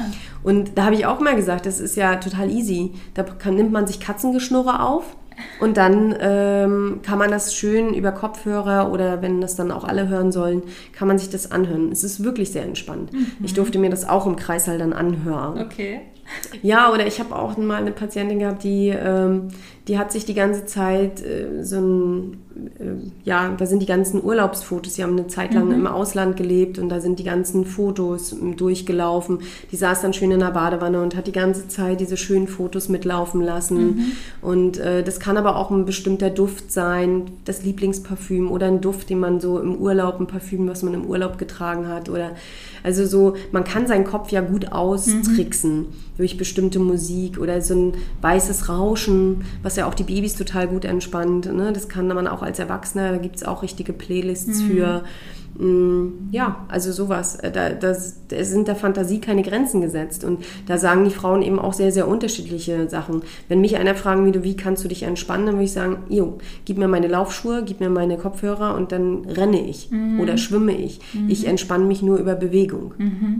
[0.43, 2.91] Und da habe ich auch mal gesagt, das ist ja total easy.
[3.13, 5.03] Da kann, nimmt man sich Katzengeschnurre auf
[5.59, 10.07] und dann ähm, kann man das schön über Kopfhörer oder wenn das dann auch alle
[10.07, 11.91] hören sollen, kann man sich das anhören.
[11.91, 13.11] Es ist wirklich sehr entspannt.
[13.43, 15.61] Ich durfte mir das auch im Kreissaal dann anhören.
[15.61, 16.01] Okay.
[16.61, 19.49] Ja, oder ich habe auch mal eine Patientin gehabt, die, ähm,
[19.87, 22.37] die hat sich die ganze Zeit äh, so ein,
[22.79, 26.77] äh, ja, da sind die ganzen Urlaubsfotos, die haben eine Zeit lang im Ausland gelebt
[26.77, 29.39] und da sind die ganzen Fotos durchgelaufen.
[29.71, 32.89] Die saß dann schön in der Badewanne und hat die ganze Zeit diese schönen Fotos
[32.89, 34.13] mitlaufen lassen.
[34.41, 39.09] Und äh, das kann aber auch ein bestimmter Duft sein, das Lieblingsparfüm oder ein Duft,
[39.09, 42.31] den man so im Urlaub, ein Parfüm, was man im Urlaub getragen hat oder
[42.83, 45.87] also so, man kann seinen Kopf ja gut austricksen
[46.17, 50.85] durch bestimmte Musik oder so ein weißes Rauschen, was ja auch die Babys total gut
[50.85, 51.51] entspannt.
[51.51, 51.71] Ne?
[51.73, 55.03] Das kann man auch als Erwachsener, da gibt es auch richtige Playlists für.
[55.59, 57.35] Mm, Ja, also sowas.
[57.35, 60.23] Äh, Da, da, sind der Fantasie keine Grenzen gesetzt.
[60.23, 63.23] Und da sagen die Frauen eben auch sehr, sehr unterschiedliche Sachen.
[63.47, 66.37] Wenn mich einer fragen würde, wie kannst du dich entspannen, dann würde ich sagen, jo,
[66.65, 69.89] gib mir meine Laufschuhe, gib mir meine Kopfhörer und dann renne ich
[70.21, 70.99] oder schwimme ich.
[71.27, 72.93] Ich entspanne mich nur über Bewegung.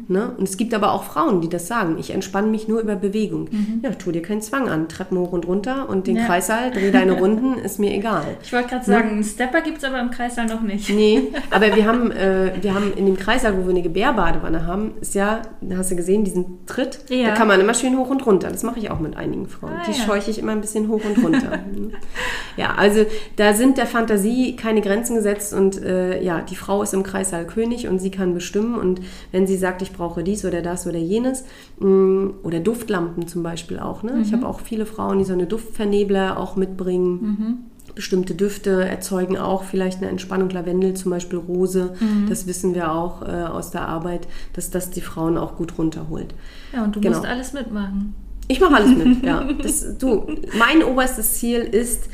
[0.07, 0.31] Ne?
[0.37, 1.97] Und es gibt aber auch Frauen, die das sagen.
[1.99, 3.47] Ich entspanne mich nur über Bewegung.
[3.83, 4.87] Ja, tu dir keinen Zwang an.
[4.89, 6.25] Treppen hoch und runter und den Ja.
[6.25, 8.23] Kreissaal, dreh deine Runden, ist mir egal.
[8.43, 10.89] Ich wollte gerade sagen, einen Stepper gibt es aber im Kreissaal noch nicht.
[10.89, 14.93] Nee, aber wir haben, äh, wir haben in dem Kreissaal, wo wir eine Gebärbadewanne haben,
[15.01, 16.99] ist ja, da hast du gesehen, diesen Tritt.
[17.09, 17.29] Ja.
[17.29, 18.49] Da kann man immer schön hoch und runter.
[18.49, 19.73] Das mache ich auch mit einigen Frauen.
[19.77, 20.05] Ah, Die ja.
[20.05, 21.59] scheuche ich immer ein bisschen hoch und runter.
[22.57, 26.93] ja, also da sind der Fantasie keine Grenzen gesetzt und äh, ja, die Frau ist
[26.93, 28.75] im Kreissaal König und sie kann bestimmen.
[28.75, 31.45] Und wenn sie sagt, ich brauche dies oder das oder jenes,
[31.79, 34.03] mh, oder Duftlampen zum Beispiel auch.
[34.03, 34.19] Ne?
[34.21, 37.69] Ich habe auch viele Frauen, die so eine Duftvernebler auch mitbringen.
[37.99, 40.49] Bestimmte Düfte erzeugen auch vielleicht eine Entspannung.
[40.51, 41.95] Lavendel zum Beispiel, Rose,
[42.29, 46.33] das wissen wir auch äh, aus der Arbeit, dass das die Frauen auch gut runterholt.
[46.71, 47.17] Ja, und du Genau.
[47.17, 48.15] musst alles mitmachen.
[48.47, 49.43] Ich mache alles mit, ja.
[49.61, 52.05] Das, du, mein oberstes Ziel ist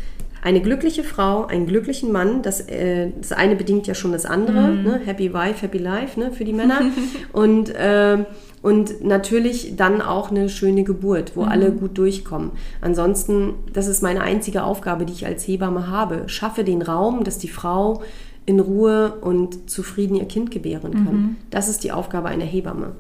[0.41, 2.41] eine glückliche Frau, einen glücklichen Mann.
[2.41, 4.74] Das, äh, das eine bedingt ja schon das andere.
[4.74, 5.02] Ne?
[5.06, 6.32] Happy Wife, Happy Life ne?
[6.32, 6.82] für die Männer.
[7.32, 8.26] und, ähm,
[8.65, 12.49] und natürlich dann auch eine schöne Geburt, wo alle gut durchkommen.
[12.82, 16.23] Ansonsten, das ist meine einzige Aufgabe, die ich als Hebamme habe.
[16.25, 18.01] Schaffe den Raum, dass die Frau
[18.47, 21.36] in Ruhe und zufrieden ihr Kind gebären kann.
[21.51, 22.93] Das ist die Aufgabe einer Hebamme.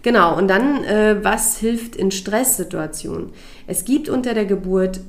[0.00, 3.32] Genau, und dann, äh, was hilft in Stresssituationen?
[3.66, 5.00] Es gibt unter der Geburt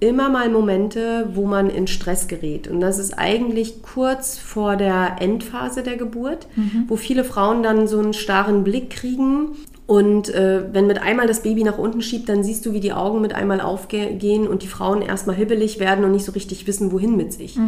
[0.00, 2.66] immer mal Momente, wo man in Stress gerät.
[2.68, 6.46] Und das ist eigentlich kurz vor der Endphase der Geburt,
[6.88, 9.56] wo viele Frauen dann so einen starren Blick kriegen.
[9.90, 12.92] Und äh, wenn mit einmal das Baby nach unten schiebt, dann siehst du, wie die
[12.92, 16.92] Augen mit einmal aufgehen und die Frauen erstmal hibbelig werden und nicht so richtig wissen,
[16.92, 17.58] wohin mit sich.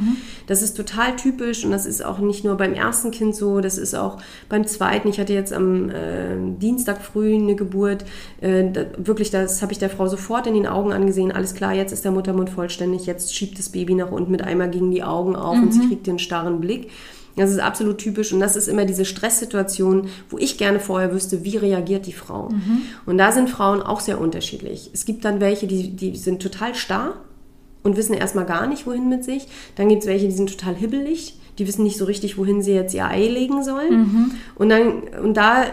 [0.46, 3.76] Das ist total typisch und das ist auch nicht nur beim ersten Kind so, das
[3.76, 5.08] ist auch beim zweiten.
[5.08, 8.04] Ich hatte jetzt am äh, Dienstag früh eine Geburt.
[8.40, 11.32] Äh, da, wirklich, das habe ich der Frau sofort in den Augen angesehen.
[11.32, 14.70] Alles klar, jetzt ist der Muttermund vollständig, jetzt schiebt das Baby nach unten mit einmal
[14.70, 16.88] gegen die Augen auf und sie kriegt den starren Blick.
[17.36, 21.44] Das ist absolut typisch und das ist immer diese Stresssituation, wo ich gerne vorher wüsste,
[21.44, 22.48] wie reagiert die Frau.
[23.06, 24.90] Und da sind Frauen auch sehr unterschiedlich.
[24.92, 27.14] Es gibt dann welche, die, die sind total starr
[27.82, 29.46] und wissen erstmal gar nicht, wohin mit sich.
[29.76, 31.38] Dann gibt es welche, die sind total hibbelig.
[31.58, 33.90] Die wissen nicht so richtig, wohin sie jetzt ihr Ei legen sollen.
[34.54, 35.64] Und dann, und da,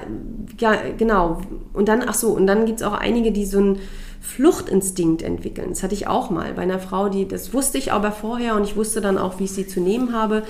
[0.60, 1.41] ja, genau.
[1.74, 3.80] Und dann, ach so, und dann gibt es auch einige, die so einen
[4.21, 5.69] Fluchtinstinkt entwickeln.
[5.69, 8.63] Das hatte ich auch mal bei einer Frau, die, das wusste ich aber vorher und
[8.63, 10.43] ich wusste dann auch, wie ich sie zu nehmen habe,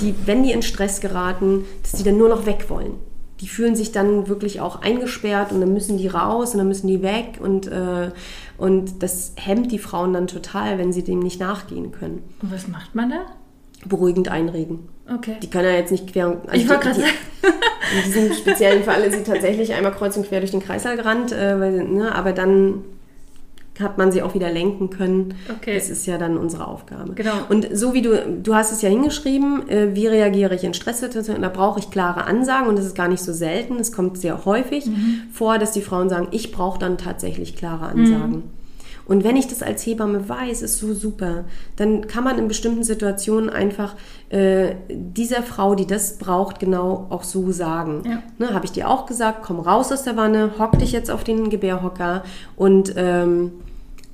[0.00, 2.92] die, wenn die in Stress geraten, dass die dann nur noch weg wollen.
[3.40, 6.86] Die fühlen sich dann wirklich auch eingesperrt und dann müssen die raus und dann müssen
[6.86, 8.10] die weg und, äh,
[8.58, 12.22] und das hemmt die Frauen dann total, wenn sie dem nicht nachgehen können.
[12.42, 13.16] Und was macht man da?
[13.86, 14.88] Beruhigend einregen.
[15.12, 15.36] Okay.
[15.42, 16.40] Die können ja jetzt nicht quer.
[16.46, 17.54] Also ich wollte die- gerade sagen.
[18.06, 21.32] in diesem speziellen Fall ist sie tatsächlich einmal kreuz und quer durch den Kreißsaal gerannt,
[21.32, 22.82] äh, weil, ne, aber dann
[23.80, 25.34] hat man sie auch wieder lenken können.
[25.56, 25.74] Okay.
[25.74, 27.14] Das ist ja dann unsere Aufgabe.
[27.14, 27.32] Genau.
[27.48, 31.42] Und so wie du, du hast es ja hingeschrieben, äh, wie reagiere ich in Stresssituationen,
[31.42, 33.76] da brauche ich klare Ansagen und das ist gar nicht so selten.
[33.80, 35.22] Es kommt sehr häufig Mhm.
[35.32, 38.44] vor, dass die Frauen sagen, ich brauche dann tatsächlich klare Ansagen.
[39.06, 41.44] Und wenn ich das als Hebamme weiß, ist so super,
[41.76, 43.96] dann kann man in bestimmten Situationen einfach
[44.30, 48.02] äh, dieser Frau, die das braucht, genau auch so sagen.
[48.06, 48.22] Ja.
[48.38, 51.22] Ne, Habe ich dir auch gesagt, komm raus aus der Wanne, hock dich jetzt auf
[51.22, 52.24] den Gebärhocker
[52.56, 53.52] und, ähm,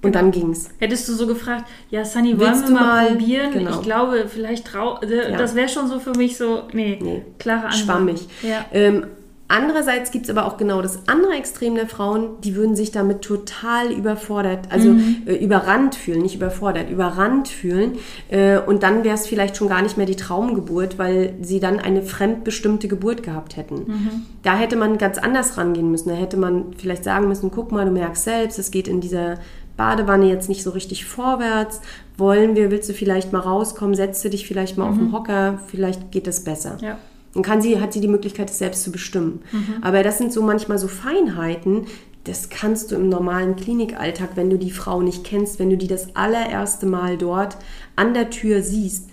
[0.03, 0.69] und dann ging's.
[0.79, 3.53] Hättest du so gefragt, ja, Sunny, wollen Willst wir du mal, mal- probieren?
[3.53, 3.71] genau.
[3.71, 4.99] Ich glaube, vielleicht trau.
[5.03, 5.37] äh, Ja.
[5.39, 7.23] Das wäre schon so für mich so, nee, Nee.
[7.39, 7.83] klare Ansage.
[7.85, 8.29] schwammig.
[8.43, 8.65] Ja.
[8.73, 9.07] Ähm,
[9.49, 13.23] andererseits gibt es aber auch genau das andere Extrem der Frauen, die würden sich damit
[13.23, 15.23] total überfordert, also Mhm.
[15.27, 17.99] äh, überrannt fühlen, nicht überfordert, überrannt fühlen.
[18.31, 21.81] Äh, und dann wäre es vielleicht schon gar nicht mehr die Traumgeburt, weil sie dann
[21.81, 23.75] eine fremdbestimmte Geburt gehabt hätten.
[23.89, 24.11] Mhm.
[24.45, 26.11] Da hätte man ganz anders rangehen müssen.
[26.11, 29.35] Da hätte man vielleicht sagen müssen, guck mal, du merkst selbst, es geht in dieser
[29.81, 31.81] Badewanne jetzt nicht so richtig vorwärts.
[32.19, 35.59] Wollen wir, willst du vielleicht mal rauskommen, setzt du dich vielleicht mal auf den Hocker,
[35.69, 36.77] vielleicht geht es besser.
[36.83, 36.99] Ja.
[37.33, 39.41] Dann kann sie, hat sie die Möglichkeit, es selbst zu bestimmen.
[39.53, 39.77] Mhm.
[39.81, 41.87] Aber das sind so manchmal so Feinheiten,
[42.25, 45.87] das kannst du im normalen Klinikalltag, wenn du die Frau nicht kennst, wenn du die
[45.87, 47.57] das allererste Mal dort
[47.97, 49.09] an der Tür siehst,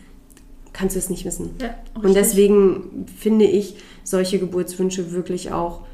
[0.74, 1.52] kannst du es nicht wissen.
[1.62, 5.87] Ja, Und deswegen finde ich solche Geburtswünsche wirklich auch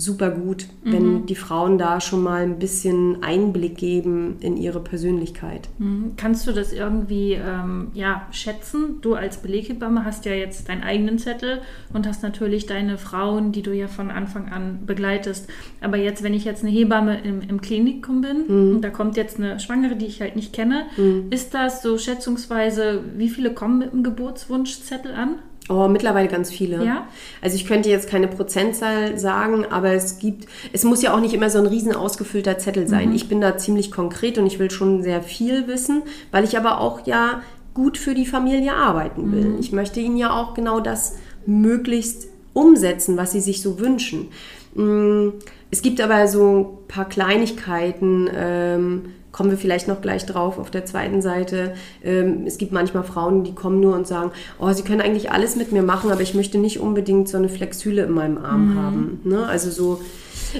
[0.00, 0.92] super gut, Mhm.
[0.92, 5.68] wenn die Frauen da schon mal ein bisschen Einblick geben in ihre Persönlichkeit.
[5.78, 6.12] Mhm.
[6.16, 9.00] Kannst du das irgendwie ähm, ja, schätzen?
[9.02, 13.62] Du als Beleghebamme hast ja jetzt deinen eigenen Zettel und hast natürlich deine Frauen, die
[13.62, 15.48] du ja von Anfang an begleitest.
[15.80, 18.76] Aber jetzt, wenn ich jetzt eine Hebamme im, im Klinikum bin Mhm.
[18.76, 20.84] und da kommt jetzt eine Schwangere, die ich halt nicht kenne,
[21.30, 25.40] ist das so schätzungsweise, wie viele kommen mit einem Geburtswunschzettel an?
[25.70, 26.82] Oh, mittlerweile ganz viele.
[26.84, 27.06] Ja?
[27.42, 31.34] Also ich könnte jetzt keine Prozentzahl sagen, aber es gibt, es muss ja auch nicht
[31.34, 32.88] immer so ein riesen ausgefüllter Zettel Mhm.
[32.88, 33.14] sein.
[33.14, 36.02] Ich bin da ziemlich konkret und ich will schon sehr viel wissen,
[36.32, 37.42] weil ich aber auch ja
[37.74, 39.44] gut für die Familie arbeiten will.
[39.50, 39.58] Mhm.
[39.60, 44.28] Ich möchte ihnen ja auch genau das möglichst umsetzen, was sie sich so wünschen.
[44.74, 45.28] Mm,
[45.70, 49.02] Es gibt aber so ein paar Kleinigkeiten, ähm,
[49.38, 51.74] kommen wir vielleicht noch gleich drauf auf der zweiten Seite.
[52.02, 55.54] Ähm, es gibt manchmal Frauen, die kommen nur und sagen, oh, sie können eigentlich alles
[55.54, 59.20] mit mir machen, aber ich möchte nicht unbedingt so eine Flexhülle in meinem Arm haben.
[59.22, 59.46] Ne?
[59.46, 60.00] Also so.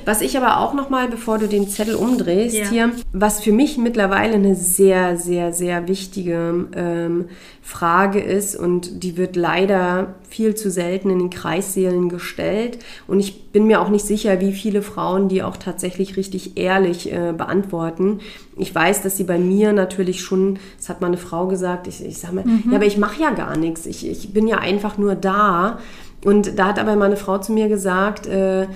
[0.04, 2.68] Was ich aber auch noch mal, bevor du den Zettel umdrehst Ja.
[2.68, 7.26] hier, was für mich mittlerweile eine sehr, sehr, sehr wichtige ähm,
[7.62, 13.50] Frage ist und die wird leider viel zu selten in den Kreissälen gestellt und ich
[13.50, 18.20] bin mir auch nicht sicher, wie viele Frauen die auch tatsächlich richtig ehrlich äh, beantworten.
[18.56, 22.04] Ich weiß, dass sie bei mir natürlich schon, das hat mal eine Frau gesagt, ich,
[22.04, 24.98] ich sage mal, ja, aber ich mache ja gar nichts, ich, ich bin ja einfach
[24.98, 25.78] nur da
[26.24, 28.66] und da hat aber meine Frau zu mir gesagt, äh,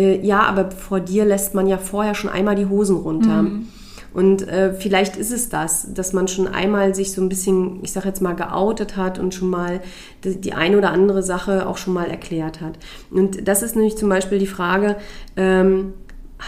[0.00, 3.44] äh, ja, aber vor dir lässt man ja vorher schon einmal die Hosen runter.
[4.12, 7.92] Und äh, vielleicht ist es das, dass man schon einmal sich so ein bisschen, ich
[7.92, 9.80] sag jetzt mal, geoutet hat und schon mal
[10.24, 12.78] die, die eine oder andere Sache auch schon mal erklärt hat.
[13.10, 14.96] Und das ist nämlich zum Beispiel die Frage,
[15.36, 15.92] ähm,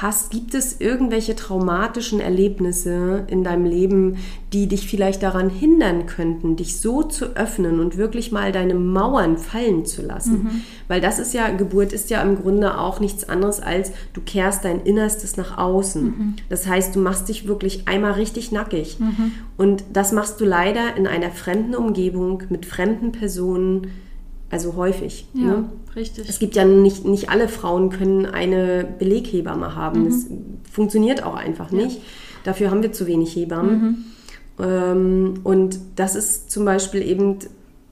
[0.00, 4.16] hast, gibt es irgendwelche traumatischen Erlebnisse in deinem Leben,
[4.52, 9.36] die dich vielleicht daran hindern könnten, dich so zu öffnen und wirklich mal deine Mauern
[9.36, 10.32] fallen zu lassen?
[10.88, 14.64] Weil das ist ja, Geburt ist ja im Grunde auch nichts anderes als, du kehrst
[14.64, 16.36] dein Innerstes nach außen.
[16.48, 18.98] Das heißt, du machst dich wirklich einmal richtig nackig.
[19.56, 23.88] Und das machst du leider in einer fremden Umgebung mit fremden Personen,
[24.52, 25.26] also häufig.
[25.34, 25.64] Ja, Ne?
[25.96, 26.28] richtig.
[26.28, 30.04] Es gibt ja nicht, nicht alle Frauen können eine Beleghebamme haben.
[30.04, 30.26] Das
[30.70, 32.00] funktioniert auch einfach nicht.
[32.44, 34.12] Dafür haben wir zu wenig Hebammen.
[34.60, 37.38] Ähm, und das ist zum Beispiel eben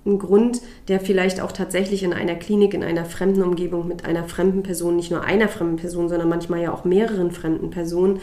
[0.06, 4.24] ein Grund, der vielleicht auch tatsächlich in einer Klinik, in einer fremden Umgebung mit einer
[4.24, 8.20] fremden Person, nicht nur einer fremden Person, sondern manchmal ja auch mehreren fremden Personen,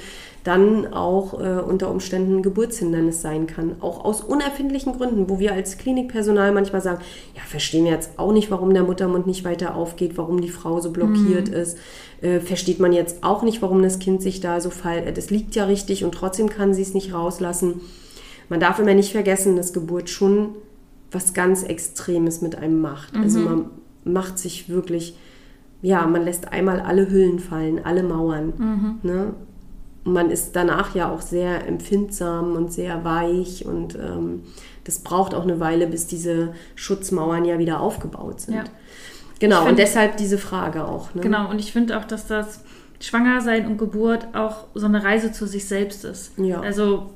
[0.48, 3.76] dann auch äh, unter Umständen ein Geburtshindernis sein kann.
[3.82, 7.02] Auch aus unerfindlichen Gründen, wo wir als Klinikpersonal manchmal sagen,
[7.36, 10.80] ja, verstehen wir jetzt auch nicht, warum der Muttermund nicht weiter aufgeht, warum die Frau
[10.80, 11.78] so blockiert ist.
[12.22, 15.12] Äh, versteht man jetzt auch nicht, warum das Kind sich da so fall.
[15.14, 17.82] Das liegt ja richtig und trotzdem kann sie es nicht rauslassen.
[18.48, 20.50] man darf immer nicht vergessen, dass Geburt schon
[21.12, 23.16] was ganz Extremes mit einem macht.
[23.16, 23.66] Also man
[24.06, 25.18] macht sich wirklich,
[25.82, 28.54] ja, man lässt einmal alle Hüllen fallen, alle Mauern.
[29.04, 29.34] Ne?
[30.08, 34.44] Und man ist danach ja auch sehr empfindsam und sehr weich und ähm,
[34.86, 38.54] das braucht auch eine Weile, bis diese Schutzmauern ja wieder aufgebaut sind.
[38.56, 38.64] Ja.
[39.40, 41.14] Genau, Ich und find- deshalb diese Frage auch.
[41.14, 41.20] Ne?
[41.22, 42.62] Genau, und ich finde auch, dass das
[43.02, 46.32] Schwangersein und Geburt auch so eine Reise zu sich selbst ist.
[46.38, 46.62] Ja.
[46.62, 47.12] Also,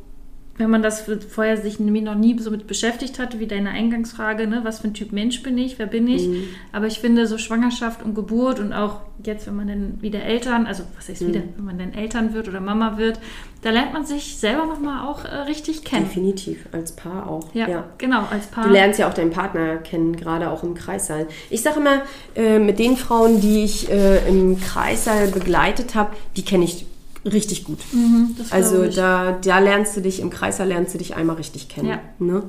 [0.57, 4.47] wenn man das vorher sich nämlich noch nie so mit beschäftigt hatte, wie deine Eingangsfrage,
[4.47, 6.27] ne, was für ein Typ Mensch bin ich, wer bin ich?
[6.27, 6.43] Mhm.
[6.71, 10.67] Aber ich finde, so Schwangerschaft und Geburt und auch jetzt, wenn man dann wieder Eltern,
[10.67, 11.53] also was heißt wieder, Mhm.
[11.57, 13.19] wenn man dann Eltern wird oder Mama wird,
[13.61, 16.05] da lernt man sich selber nochmal auch äh, richtig kennen.
[16.05, 17.53] Definitiv, als Paar auch.
[17.53, 18.65] Ja, genau, als Paar.
[18.65, 21.27] Du lernst ja auch deinen Partner kennen, gerade auch im Kreissaal.
[21.49, 22.01] Ich sage immer,
[22.35, 26.85] äh, mit den Frauen, die ich äh, im Kreissaal begleitet habe, die kenne ich
[27.25, 27.79] richtig gut.
[27.91, 31.89] Mhm, Also da, da lernst du dich, im Kreissaal lernst du dich einmal richtig kennen.
[31.89, 31.99] Ja.
[32.19, 32.43] Ne?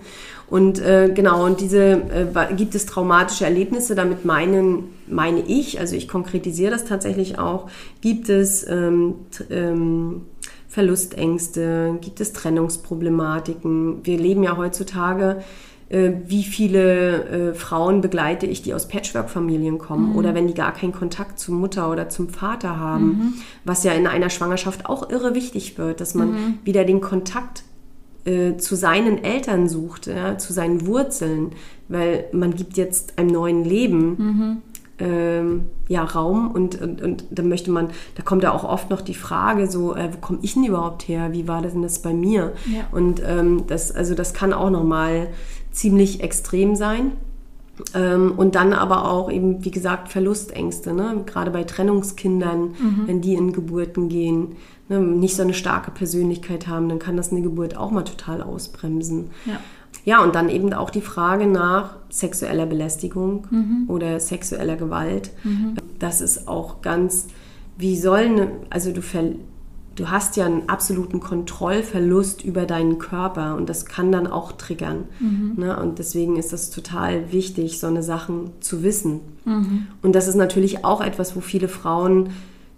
[0.49, 5.97] Und äh, genau, und diese, äh, gibt es traumatische Erlebnisse, damit meinen, meine ich, also
[5.97, 9.15] ich konkretisiere das tatsächlich auch, gibt es ähm,
[9.51, 10.23] ähm,
[10.69, 14.05] Verlustängste, gibt es Trennungsproblematiken.
[14.05, 15.43] Wir leben ja heutzutage
[16.27, 20.93] wie viele äh, Frauen begleite ich, die aus Patchwork-Familien kommen oder wenn die gar keinen
[20.93, 25.77] Kontakt zur Mutter oder zum Vater haben, was ja in einer Schwangerschaft auch irre wichtig
[25.79, 27.65] wird, dass man wieder den Kontakt
[28.25, 31.51] äh, zu seinen Eltern sucht, ja, zu seinen Wurzeln,
[31.89, 34.63] weil man gibt jetzt einem neuen Leben
[35.03, 39.01] ähm, ja, Raum und, und, und da möchte man, da kommt ja auch oft noch
[39.01, 41.33] die Frage so, äh, wo komme ich denn überhaupt her?
[41.33, 42.53] Wie war das denn das bei mir?
[42.73, 42.85] Ja.
[42.93, 45.29] Und ähm, das, also das kann auch nochmal
[45.73, 47.13] ziemlich extrem sein.
[47.95, 51.23] Ähm, und dann aber auch eben, wie gesagt, Verlustängste, ne?
[51.27, 52.75] gerade bei Trennungskindern,
[53.07, 54.57] wenn die in Geburten gehen,
[54.89, 55.01] ne?
[55.01, 59.31] nicht so eine starke Persönlichkeit haben, dann kann das eine Geburt auch mal total ausbremsen.
[59.47, 59.59] Ja.
[60.05, 63.47] Ja, und dann eben auch die Frage nach sexueller Belästigung
[63.89, 65.31] oder sexueller Gewalt.
[65.99, 67.29] Das ist auch ganz,
[67.79, 69.35] wie soll eine, also du, ver,
[69.97, 75.05] du hast ja einen absoluten Kontrollverlust über deinen Körper und das kann dann auch triggern.
[75.57, 75.79] Ne?
[75.79, 79.21] Und deswegen ist das total wichtig, so eine Sachen zu wissen.
[80.03, 82.31] Und das ist natürlich auch etwas, wo viele Frauen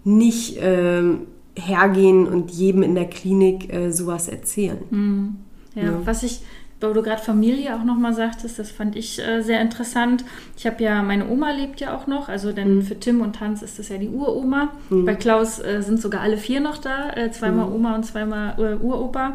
[0.04, 1.20] nicht ähm,
[1.56, 5.36] hergehen und jedem in der Klinik äh, sowas erzählen.
[5.74, 6.00] Ja, Ja.
[6.04, 6.40] was ich,
[6.88, 10.24] wo du gerade Familie auch nochmal sagtest, das fand ich äh, sehr interessant.
[10.56, 13.62] Ich habe ja, meine Oma lebt ja auch noch, also denn für Tim und Hans
[13.62, 14.68] ist das ja die Uroma.
[14.90, 18.82] Bei Klaus äh, sind sogar alle vier noch da, äh, zweimal Oma und zweimal äh,
[18.84, 19.34] Uropa.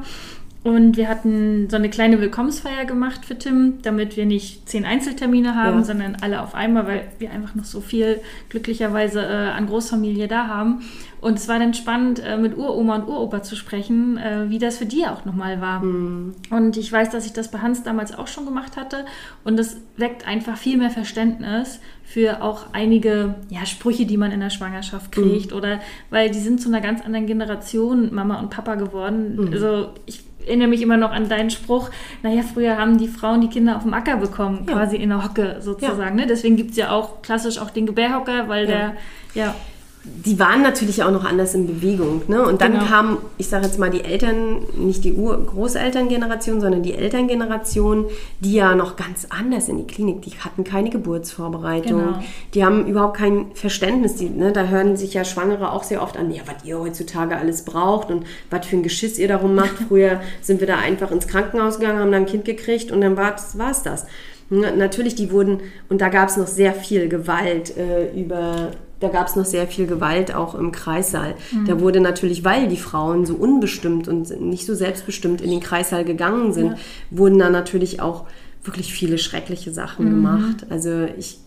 [0.61, 5.55] Und wir hatten so eine kleine Willkommensfeier gemacht für Tim, damit wir nicht zehn Einzeltermine
[5.55, 5.83] haben, Ja.
[5.85, 10.47] sondern alle auf einmal, weil wir einfach noch so viel glücklicherweise äh, an Großfamilie da
[10.47, 10.81] haben.
[11.21, 14.77] Und es war dann spannend, äh, mit Uroma und Uropa zu sprechen, äh, wie das
[14.77, 15.81] für die auch nochmal war.
[15.81, 19.05] Und ich weiß, dass ich das bei Hans damals auch schon gemacht hatte.
[19.43, 24.39] Und das weckt einfach viel mehr Verständnis für auch einige ja, Sprüche, die man in
[24.39, 25.51] der Schwangerschaft kriegt.
[25.53, 25.79] Oder
[26.09, 29.49] weil die sind zu einer ganz anderen Generation Mama und Papa geworden.
[29.51, 31.89] Also ich erinnere mich immer noch an deinen Spruch,
[32.23, 34.73] naja, früher haben die Frauen die Kinder auf dem Acker bekommen, Ja.
[34.73, 36.15] quasi in der Hocke sozusagen.
[36.15, 36.25] Ne?
[36.27, 38.75] Deswegen gibt es ja auch klassisch auch den Gebärhocker, weil Ja.
[38.75, 38.93] der,
[39.35, 39.55] ja,
[40.03, 42.21] die waren natürlich auch noch anders in Bewegung.
[42.29, 42.41] Ne?
[42.41, 42.85] Und dann Genau.
[42.85, 48.05] kamen, ich sage jetzt mal, die Eltern, nicht die Ur Großelterngeneration, sondern die Elterngeneration,
[48.39, 52.23] die ja noch ganz anders in die Klinik, die hatten keine Geburtsvorbereitung, Genau.
[52.53, 54.15] die haben überhaupt kein Verständnis.
[54.15, 54.51] Die, ne?
[54.51, 58.09] Da hören sich ja Schwangere auch sehr oft an, ja, was ihr heutzutage alles braucht
[58.09, 59.75] und was für ein Geschiss ihr darum macht.
[59.89, 63.17] Früher sind wir da einfach ins Krankenhaus gegangen, haben dann ein Kind gekriegt und dann
[63.17, 64.05] war es das.
[64.49, 65.59] Na- Natürlich, die wurden,
[65.89, 69.67] und da gab es noch sehr viel Gewalt äh, über, da gab es noch sehr
[69.67, 71.35] viel Gewalt auch im Kreissaal.
[71.65, 76.03] Da wurde natürlich, weil die Frauen so unbestimmt und nicht so selbstbestimmt in den Kreissaal
[76.03, 76.75] gegangen sind,
[77.09, 78.25] wurden da natürlich auch
[78.63, 80.65] wirklich viele schreckliche Sachen gemacht.
[80.69, 81.39] Also ich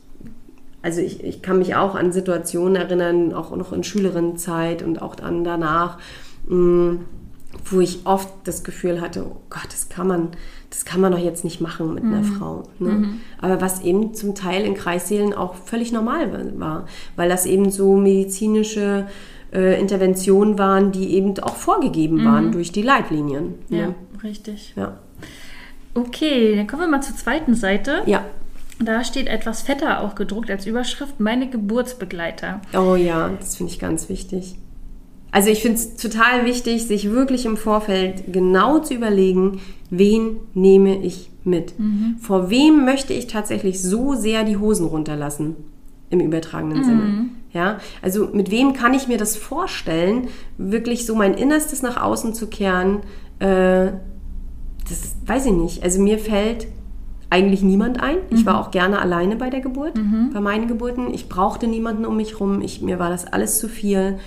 [0.82, 5.14] also ich, ich kann mich auch an Situationen erinnern, auch noch in Schülerinnenzeit und auch
[5.14, 5.98] dann danach,
[6.48, 6.98] mh,
[7.70, 10.28] wo ich oft das Gefühl hatte, oh Gott, das kann man,
[10.72, 12.62] das kann man doch jetzt nicht machen mit einer Frau.
[12.78, 13.14] Ne?
[13.42, 17.94] Aber was eben zum Teil in Kreissälen auch völlig normal war, weil das eben so
[17.94, 19.06] medizinische
[19.52, 23.56] äh, Interventionen waren, die eben auch vorgegeben waren durch die Leitlinien.
[23.68, 23.94] ja, Ne?
[24.24, 24.72] richtig.
[24.74, 24.96] Ja.
[25.94, 28.02] Okay, dann kommen wir mal zur zweiten Seite.
[28.06, 28.24] ja.
[28.78, 32.60] Da steht etwas fetter auch gedruckt als Überschrift, meine Geburtsbegleiter.
[32.76, 34.56] Oh ja, das finde ich ganz wichtig.
[35.32, 39.60] Also ich finde es total wichtig, sich wirklich im Vorfeld genau zu überlegen,
[39.90, 41.74] wen nehme ich mit.
[42.20, 45.56] Vor wem möchte ich tatsächlich so sehr die Hosen runterlassen,
[46.10, 47.28] im übertragenen Sinne.
[47.52, 50.28] Ja, also mit wem kann ich mir das vorstellen,
[50.58, 52.98] wirklich so mein Innerstes nach außen zu kehren,
[53.40, 53.92] äh,
[54.88, 55.82] das weiß ich nicht.
[55.82, 56.66] Also mir fällt
[57.30, 58.18] eigentlich niemand ein.
[58.30, 58.46] Ich Mhm.
[58.46, 59.94] war auch gerne alleine bei der Geburt,
[60.34, 61.12] bei meinen Geburten.
[61.14, 62.60] Ich brauchte niemanden um mich rum.
[62.60, 64.18] Ich, mir war das alles zu viel.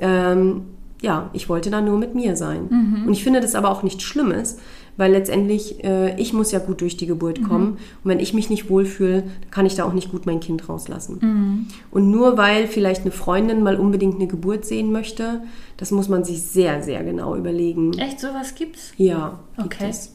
[0.00, 0.62] Ähm,
[1.02, 2.68] ja, ich wollte da nur mit mir sein.
[2.70, 3.06] Mhm.
[3.06, 4.58] Und ich finde das aber auch nichts Schlimmes,
[4.98, 7.44] weil letztendlich, äh, ich muss ja gut durch die Geburt Mhm.
[7.48, 7.68] kommen.
[7.72, 11.18] Und wenn ich mich nicht wohlfühle, kann ich da auch nicht gut mein Kind rauslassen.
[11.22, 11.66] Mhm.
[11.90, 15.40] Und nur weil vielleicht eine Freundin mal unbedingt eine Geburt sehen möchte,
[15.78, 17.94] das muss man sich sehr, sehr genau überlegen.
[17.94, 18.92] Echt, sowas gibt's?
[18.98, 19.86] Ja, gibt Okay.
[19.88, 20.14] es.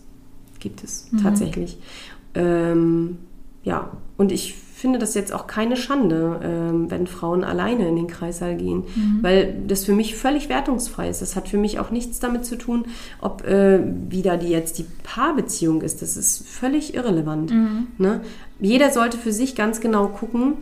[0.60, 1.78] Gibt es tatsächlich.
[2.36, 3.18] Ähm,
[3.64, 8.08] ja, und ich finde das jetzt auch keine Schande, ähm, wenn Frauen alleine in den
[8.08, 8.84] Kreissaal gehen,
[9.22, 11.22] weil das für mich völlig wertungsfrei ist.
[11.22, 12.86] Das hat für mich auch nichts damit zu tun,
[13.22, 16.02] ob äh, wie da die jetzt die Paarbeziehung ist.
[16.02, 17.54] Das ist völlig irrelevant.
[17.98, 18.22] Ne?
[18.60, 20.56] Jeder sollte für sich ganz genau gucken,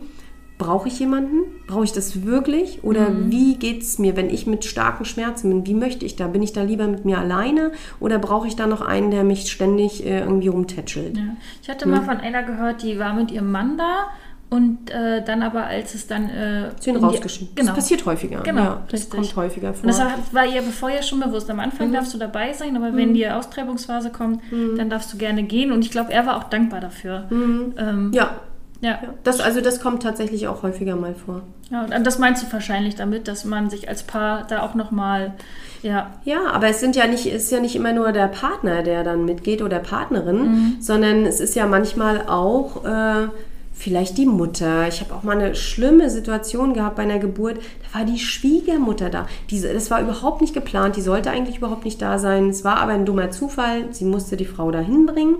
[0.64, 1.40] brauche ich jemanden?
[1.66, 2.82] Brauche ich das wirklich?
[2.84, 5.66] Oder wie geht es mir, wenn ich mit starken Schmerzen bin?
[5.66, 6.26] Wie möchte ich da?
[6.28, 9.50] Bin ich da lieber mit mir alleine oder brauche ich da noch einen, der mich
[9.50, 11.16] ständig äh, irgendwie rumtätschelt?
[11.16, 11.22] Ja.
[11.62, 14.06] Ich hatte mal von einer gehört, die war mit ihrem Mann da
[14.50, 16.30] und äh, dann aber, als es dann.
[16.30, 17.54] Äh, Zu ihn rausgeschieden.
[17.56, 17.66] Genau.
[17.68, 18.40] Das passiert häufiger.
[18.42, 19.10] Genau, ja, das richtig.
[19.10, 19.82] kommt häufiger vor.
[19.82, 21.50] Und das war- war ihr vorher schon bewusst.
[21.50, 21.92] Am Anfang Mhm.
[21.94, 24.40] darfst du dabei sein, aber wenn die Austreibungsphase kommt,
[24.76, 25.72] dann darfst du gerne gehen.
[25.72, 27.24] Und ich glaube, er war auch dankbar dafür.
[27.30, 28.12] Ähm, Mhm.
[28.12, 28.30] ja,
[28.90, 29.14] ja.
[29.24, 31.42] das, also das kommt tatsächlich auch häufiger mal vor.
[31.70, 31.84] ja.
[31.84, 35.32] Und das meinst du wahrscheinlich damit, dass man sich als Paar da auch nochmal.
[35.82, 39.04] Ja, Ja, aber es sind ja nicht, ist ja nicht immer nur der Partner, der
[39.04, 43.28] dann mitgeht oder Partnerin, sondern es ist ja manchmal auch äh,
[43.74, 44.88] vielleicht die Mutter.
[44.88, 47.58] Ich habe auch mal eine schlimme Situation gehabt bei einer Geburt.
[47.58, 49.26] Da war die Schwiegermutter da.
[49.50, 50.96] Diese, das war überhaupt nicht geplant.
[50.96, 52.48] Die sollte eigentlich überhaupt nicht da sein.
[52.48, 53.92] Es war aber ein dummer Zufall.
[53.92, 55.36] Sie musste die Frau dahin bringen.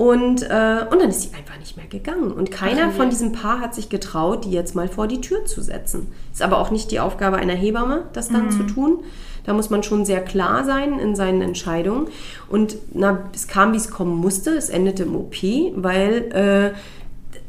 [0.00, 2.32] Und, äh, und dann ist sie einfach nicht mehr gegangen.
[2.32, 5.44] Und keiner Ach von diesem Paar hat sich getraut, die jetzt mal vor die Tür
[5.44, 6.06] zu setzen.
[6.32, 9.00] Ist aber auch nicht die Aufgabe einer Hebamme, das dann zu tun.
[9.44, 12.08] Da muss man schon sehr klar sein in seinen Entscheidungen.
[12.48, 14.52] Und na, es kam, wie es kommen musste.
[14.52, 15.34] Es endete im OP,
[15.74, 16.72] weil äh,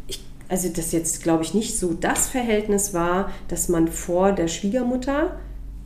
[0.08, 4.49] ich, also das jetzt, glaube ich, nicht so das Verhältnis war, dass man vor der
[4.49, 5.38] Schwiegermutter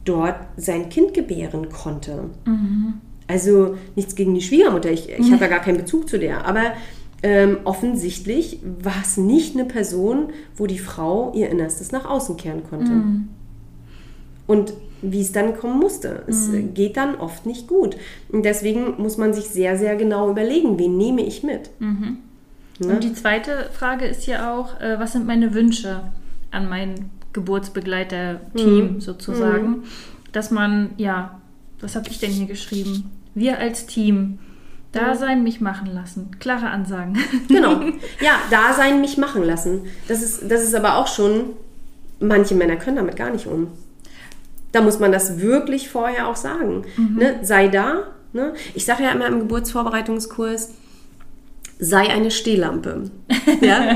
[0.04, 2.32] dort sein Kind gebären konnte.
[3.28, 6.74] Also nichts gegen die Schwiegermutter, ich, ich habe ja gar keinen Bezug zu der, aber
[7.24, 12.64] ähm, offensichtlich war es nicht eine Person, wo die Frau ihr Innerstes nach außen kehren
[12.64, 12.92] konnte.
[14.46, 16.24] Und wie es dann kommen musste.
[16.28, 17.96] Es äh, geht dann oft nicht gut.
[18.30, 21.70] Und deswegen muss man sich sehr, sehr genau überlegen, wen nehme ich mit.
[22.80, 22.94] Ne?
[22.94, 26.02] Und die zweite Frage ist ja auch, äh, was sind meine Wünsche
[26.52, 29.84] an mein Geburtsbegleiter-Team sozusagen?
[30.32, 31.40] Dass man, ja,
[31.82, 33.12] was habe ich denn hier geschrieben?
[33.34, 34.40] Wir als Team
[34.92, 36.32] da sein, mich machen lassen.
[36.40, 37.18] Klare Ansagen.
[37.48, 37.82] Genau.
[38.22, 39.82] Ja, da sein, mich machen lassen.
[40.08, 41.54] Das ist, das ist aber auch schon,
[42.20, 43.68] manche Männer können damit gar nicht um.
[44.72, 46.86] Da muss man das wirklich vorher auch sagen.
[46.98, 47.40] Ne?
[47.44, 48.08] Sei da.
[48.34, 48.54] Ne?
[48.74, 50.72] Ich sage ja immer im Geburtsvorbereitungskurs,
[51.80, 53.12] sei eine Stehlampe.
[53.62, 53.96] Ja?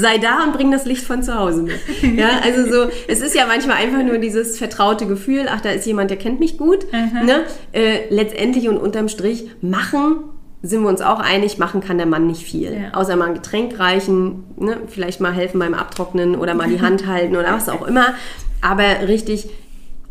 [0.00, 1.78] Sei da und bring das Licht von zu Hause mit.
[2.16, 5.86] Ja, also so, es ist ja manchmal einfach nur dieses vertraute Gefühl, ach, da ist
[5.86, 6.86] jemand, der kennt mich gut.
[6.92, 7.44] Ne?
[7.72, 10.16] Äh, letztendlich und unterm Strich machen
[10.62, 12.72] sind wir uns auch einig, machen kann der Mann nicht viel.
[12.74, 12.98] Ja.
[12.98, 14.76] Außer mal ein Getränk reichen, ne?
[14.88, 18.14] vielleicht mal helfen beim Abtrocknen oder mal die Hand halten oder was auch immer.
[18.60, 19.48] Aber richtig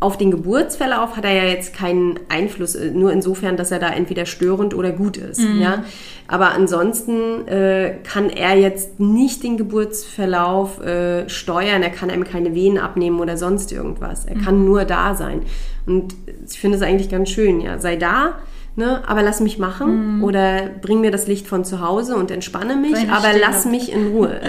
[0.00, 3.90] auf den Geburtsverlauf hat er ja jetzt keinen Einfluss, äh, nur insofern, dass er da
[3.90, 5.40] entweder störend oder gut ist.
[5.60, 5.84] Ja?
[6.26, 12.54] Aber ansonsten äh, kann er jetzt nicht den Geburtsverlauf äh, steuern, er kann einem keine
[12.54, 14.24] Venen abnehmen oder sonst irgendwas.
[14.24, 15.42] Er kann nur da sein.
[15.86, 16.14] Und
[16.48, 17.78] ich finde es eigentlich ganz schön, ja.
[17.78, 18.38] Sei da,
[18.76, 19.02] ne?
[19.06, 23.10] aber lass mich machen oder bring mir das Licht von zu Hause und entspanne mich,
[23.10, 24.40] aber lass mich in Ruhe.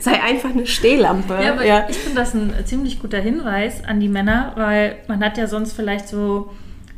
[0.00, 1.38] Sei einfach eine Stehlampe.
[1.42, 1.86] Ja, aber ja.
[1.88, 5.72] ich finde das ein ziemlich guter Hinweis an die Männer, weil man hat ja sonst
[5.72, 6.50] vielleicht so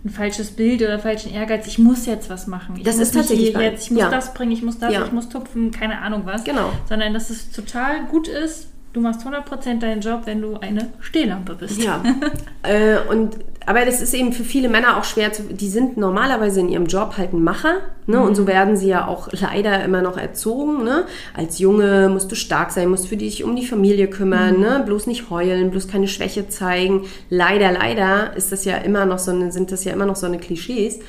[0.05, 1.66] ein falsches Bild oder falschen Ehrgeiz.
[1.66, 2.76] Ich muss jetzt was machen.
[2.76, 4.11] Ich Das muss ist tatsächlich jetzt, ich muss Ja.
[4.11, 6.44] das bringen, ich muss das, ich muss tupfen, keine Ahnung was.
[6.44, 6.70] Genau.
[6.88, 11.55] Sondern dass es total gut ist, du machst 100% deinen Job, wenn du eine Stehlampe
[11.55, 11.82] bist.
[11.82, 12.03] Ja,
[12.62, 13.36] äh, und
[13.68, 15.43] aber das ist eben für viele Männer auch schwer zu.
[15.43, 18.18] Die sind normalerweise in ihrem Job halt ein Macher, ne?
[18.22, 21.05] Und so werden sie ja auch leider immer noch erzogen, ne?
[21.34, 24.82] Als Junge musst du stark sein, musst für dich um die Familie kümmern, ne?
[24.86, 27.05] Bloß nicht heulen, bloß keine Schwäche zeigen.
[27.28, 30.24] Leider, leider ist das ja immer noch so eine, sind das ja immer noch so
[30.24, 31.01] eine Klischees.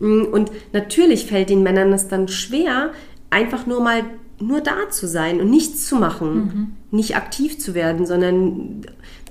[0.00, 2.90] Mm, Und natürlich fällt den Männern das dann schwer,
[3.30, 4.02] einfach nur mal
[4.40, 8.82] nur da zu sein und nichts zu machen, nicht aktiv zu werden, sondern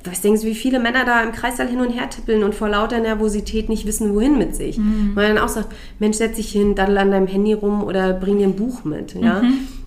[0.04, 2.70] was denkst du, wie viele Männer da im Kreissaal hin und her tippeln und vor
[2.70, 4.80] lauter Nervosität nicht wissen, wohin mit sich.
[5.16, 8.38] Weil dann auch sagt, Mensch, setz dich hin, daddel an deinem Handy rum oder bring
[8.38, 9.16] dir ein Buch mit.
[9.16, 9.42] Ja?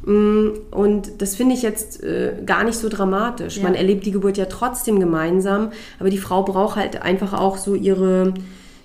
[0.04, 3.58] Mm, Und das finde ich jetzt äh, gar nicht so dramatisch.
[3.58, 3.62] Ja.
[3.62, 7.74] Man erlebt die Geburt ja trotzdem gemeinsam, aber die Frau braucht halt einfach auch so
[7.74, 8.34] ihre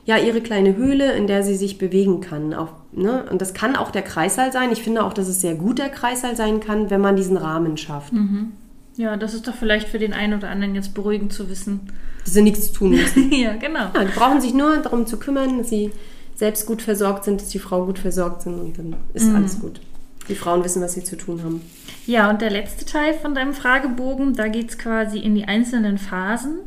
[0.06, 2.54] ja ihre kleine Höhle, in der sie sich bewegen kann.
[2.54, 3.26] Auch, ne?
[3.30, 4.72] Und das kann auch der Kreißsaal sein.
[4.72, 7.78] Ich finde auch, dass es sehr gut der Kreißsaal sein kann, wenn man diesen Rahmen
[7.78, 8.14] schafft.
[8.98, 11.82] Ja, das ist doch vielleicht für den einen oder anderen jetzt beruhigend zu wissen.
[12.24, 13.32] Dass sie nichts tun müssen.
[13.32, 13.92] ja, genau.
[13.94, 15.92] ja, die brauchen sich nur darum zu kümmern, dass sie
[16.36, 19.80] selbst gut versorgt sind, dass die Frau gut versorgt sind und dann ist alles gut.
[20.28, 21.62] Die Frauen wissen, was sie zu tun haben.
[22.08, 25.98] Ja, und der letzte Teil von deinem Fragebogen, da geht es quasi in die einzelnen
[25.98, 26.60] Phasen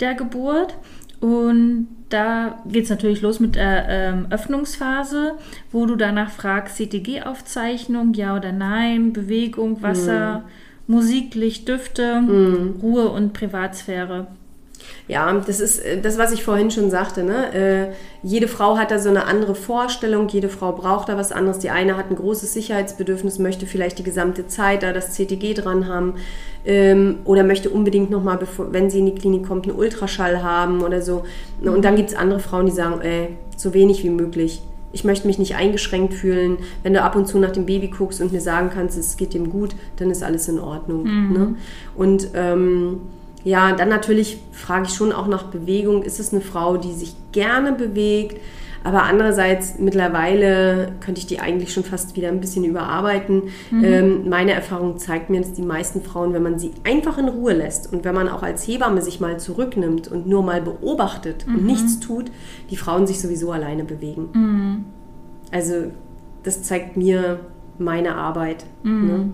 [0.00, 0.74] der Geburt.
[1.20, 5.34] Und da geht es natürlich los mit der ähm, Öffnungsphase,
[5.72, 10.44] wo du danach fragst, CTG-Aufzeichnung, ja oder nein, Bewegung, Wasser,
[10.86, 12.22] Musik, Licht, Düfte,
[12.82, 14.26] Ruhe und Privatsphäre.
[15.06, 17.22] Ja, das ist äh, das, was ich vorhin schon sagte.
[17.22, 17.52] Ne?
[17.52, 21.58] Äh, jede Frau hat da so eine andere Vorstellung, jede Frau braucht da was anderes.
[21.58, 25.88] Die eine hat ein großes Sicherheitsbedürfnis, möchte vielleicht die gesamte Zeit da das CTG dran
[25.88, 26.14] haben
[26.64, 28.38] ähm, oder möchte unbedingt nochmal,
[28.70, 31.24] wenn sie in die Klinik kommt, einen Ultraschall haben oder so.
[31.62, 34.62] Und dann gibt es andere Frauen, die sagen, ey, so wenig wie möglich.
[34.92, 36.58] Ich möchte mich nicht eingeschränkt fühlen.
[36.82, 39.34] Wenn du ab und zu nach dem Baby guckst und mir sagen kannst, es geht
[39.34, 41.32] dem gut, dann ist alles in Ordnung.
[41.32, 41.56] Ne?
[41.96, 43.00] Und ähm,
[43.44, 46.02] ja, dann natürlich frage ich schon auch nach Bewegung.
[46.02, 48.40] Ist es eine Frau, die sich gerne bewegt?
[48.84, 53.44] Aber andererseits, mittlerweile könnte ich die eigentlich schon fast wieder ein bisschen überarbeiten.
[53.72, 57.54] Ähm, meine Erfahrung zeigt mir, dass die meisten Frauen, wenn man sie einfach in Ruhe
[57.54, 61.64] lässt und wenn man auch als Hebamme sich mal zurücknimmt und nur mal beobachtet und
[61.64, 62.30] nichts tut,
[62.70, 64.84] die Frauen sich sowieso alleine bewegen.
[65.50, 65.90] Also
[66.42, 67.40] das zeigt mir
[67.78, 68.66] meine Arbeit.
[69.06, 69.32] Ne?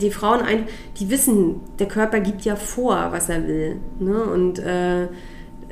[0.00, 0.66] Die Frauen, ein,
[0.98, 3.76] die wissen, der Körper gibt ja vor, was er will.
[3.98, 4.22] Ne?
[4.22, 5.08] Und äh,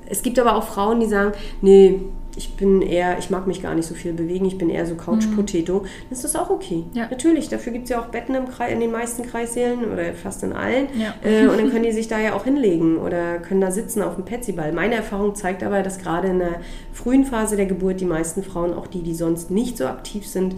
[0.09, 2.01] es gibt aber auch Frauen, die sagen, nee,
[2.37, 4.95] ich bin eher, ich mag mich gar nicht so viel bewegen, ich bin eher so
[4.95, 5.81] Couch-Potato.
[5.81, 6.85] Dann ist das auch okay.
[6.93, 7.09] Ja.
[7.11, 10.43] Natürlich, dafür gibt es ja auch Betten im Kreis, in den meisten Kreissälen oder fast
[10.43, 10.89] in allen.
[10.99, 11.15] Ja.
[11.25, 14.17] Äh, und dann können die sich da ja auch hinlegen oder können da sitzen auf
[14.17, 14.73] dem Petsyball.
[14.73, 16.61] Meine Erfahrung zeigt aber, dass gerade in der
[16.93, 20.57] frühen Phase der Geburt die meisten Frauen, auch die, die sonst nicht so aktiv sind,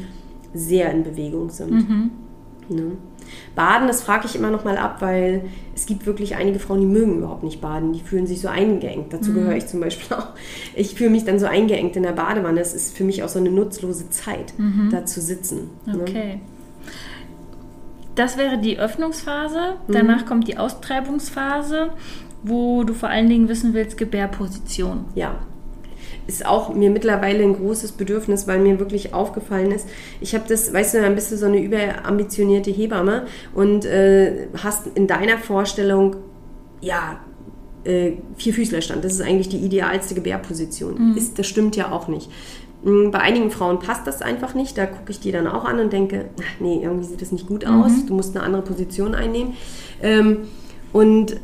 [0.53, 1.71] sehr in Bewegung sind.
[2.69, 2.93] Ne?
[3.55, 5.43] Baden, das frage ich immer noch mal ab, weil
[5.75, 7.93] es gibt wirklich einige Frauen, die mögen überhaupt nicht baden.
[7.93, 9.13] Die fühlen sich so eingeengt.
[9.13, 10.29] Dazu gehöre ich zum Beispiel auch.
[10.75, 12.61] Ich fühle mich dann so eingeengt in der Badewanne.
[12.61, 14.55] Es ist für mich auch so eine nutzlose Zeit,
[14.91, 15.71] da zu sitzen.
[15.87, 15.99] Ne?
[16.01, 16.41] Okay.
[18.15, 19.77] Das wäre die Öffnungsphase.
[19.87, 21.91] Danach kommt die Austreibungsphase,
[22.43, 25.05] wo du vor allen Dingen wissen willst, Gebärposition.
[25.15, 25.39] Ja.
[26.29, 29.89] Ist auch mir mittlerweile ein großes Bedürfnis, weil mir wirklich aufgefallen ist,
[30.21, 34.87] ich habe das, weißt du, dann bist du so eine überambitionierte Hebamme und äh, hast
[34.95, 36.17] in deiner Vorstellung,
[36.81, 37.19] ja,
[37.85, 39.03] äh, Vierfüßlerstand.
[39.05, 41.17] Das ist eigentlich die idealste Gebärposition.
[41.17, 42.31] Ist, das stimmt ja auch nicht.
[42.85, 44.77] Mm, Bei einigen Frauen passt das einfach nicht.
[44.77, 47.47] Da gucke ich die dann auch an und denke, ach, nee, irgendwie sieht das nicht
[47.47, 47.93] gut aus.
[48.07, 49.55] Du musst eine andere Position einnehmen.
[50.03, 50.49] Ähm,
[50.93, 51.37] und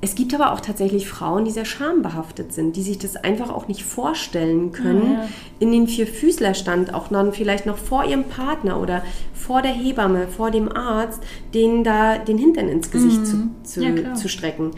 [0.00, 3.66] es gibt aber auch tatsächlich Frauen, die sehr schambehaftet sind, die sich das einfach auch
[3.66, 5.28] nicht vorstellen können, ja.
[5.58, 9.02] in den Vierfüßlerstand auch dann vielleicht noch vor ihrem Partner oder
[9.34, 11.20] vor der Hebamme, vor dem Arzt,
[11.52, 14.70] denen da den Hintern ins Gesicht zu, zu, Ja, zu strecken.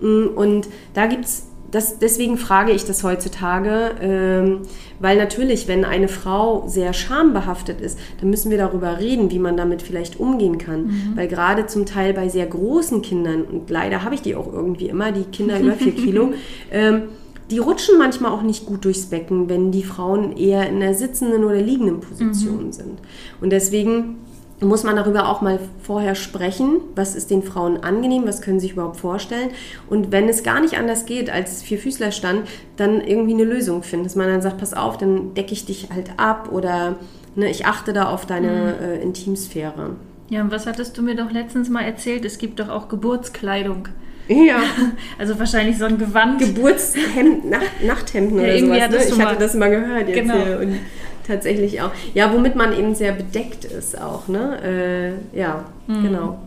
[0.00, 4.60] Mm, Und da gibt's das, deswegen frage ich das heutzutage, ähm,
[4.98, 9.58] weil natürlich, wenn eine Frau sehr schambehaftet ist, dann müssen wir darüber reden, wie man
[9.58, 11.12] damit vielleicht umgehen kann.
[11.16, 14.88] Weil gerade zum Teil bei sehr großen Kindern, und leider habe ich die auch irgendwie
[14.88, 16.32] immer, die Kinder über vier Kilo,
[16.72, 17.02] ähm,
[17.50, 21.44] die rutschen manchmal auch nicht gut durchs Becken, wenn die Frauen eher in der sitzenden
[21.44, 22.98] oder liegenden Position sind.
[23.40, 24.16] Und deswegen
[24.60, 28.66] muss man darüber auch mal vorher sprechen, was ist den Frauen angenehm, was können sie
[28.68, 29.50] sich überhaupt vorstellen.
[29.90, 34.14] Und wenn es gar nicht anders geht als Vierfüßlerstand, dann irgendwie eine Lösung finden, dass
[34.16, 36.96] man dann sagt, pass auf, dann decke ich dich halt ab oder
[37.34, 39.90] ne, ich achte da auf deine äh, Intimsphäre.
[40.30, 42.24] Ja, und was hattest du mir doch letztens mal erzählt?
[42.24, 43.88] Es gibt doch auch Geburtskleidung.
[44.28, 44.56] Ja,
[45.18, 46.40] Also wahrscheinlich so ein Gewand.
[46.40, 48.90] Geburtshemd, Nacht, Nachthemden Ja, oder sowas.
[48.90, 48.96] Ne?
[48.96, 50.34] Ich hatte mal- das mal gehört jetzt Genau.
[50.34, 50.58] hier.
[50.60, 50.78] Und
[51.26, 51.90] tatsächlich auch.
[52.14, 54.28] Ja, womit man eben sehr bedeckt ist auch.
[54.28, 55.16] Ne?
[55.32, 56.02] Äh, ja, Mhm.
[56.02, 56.38] genau.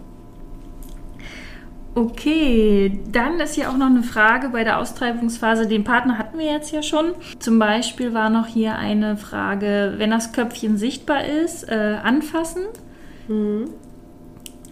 [1.95, 5.67] Okay, dann ist hier auch noch eine Frage bei der Austreibungsphase.
[5.67, 7.07] Den Partner hatten wir jetzt ja schon.
[7.39, 12.61] Zum Beispiel war noch hier eine Frage, wenn das Köpfchen sichtbar ist, äh, anfassen,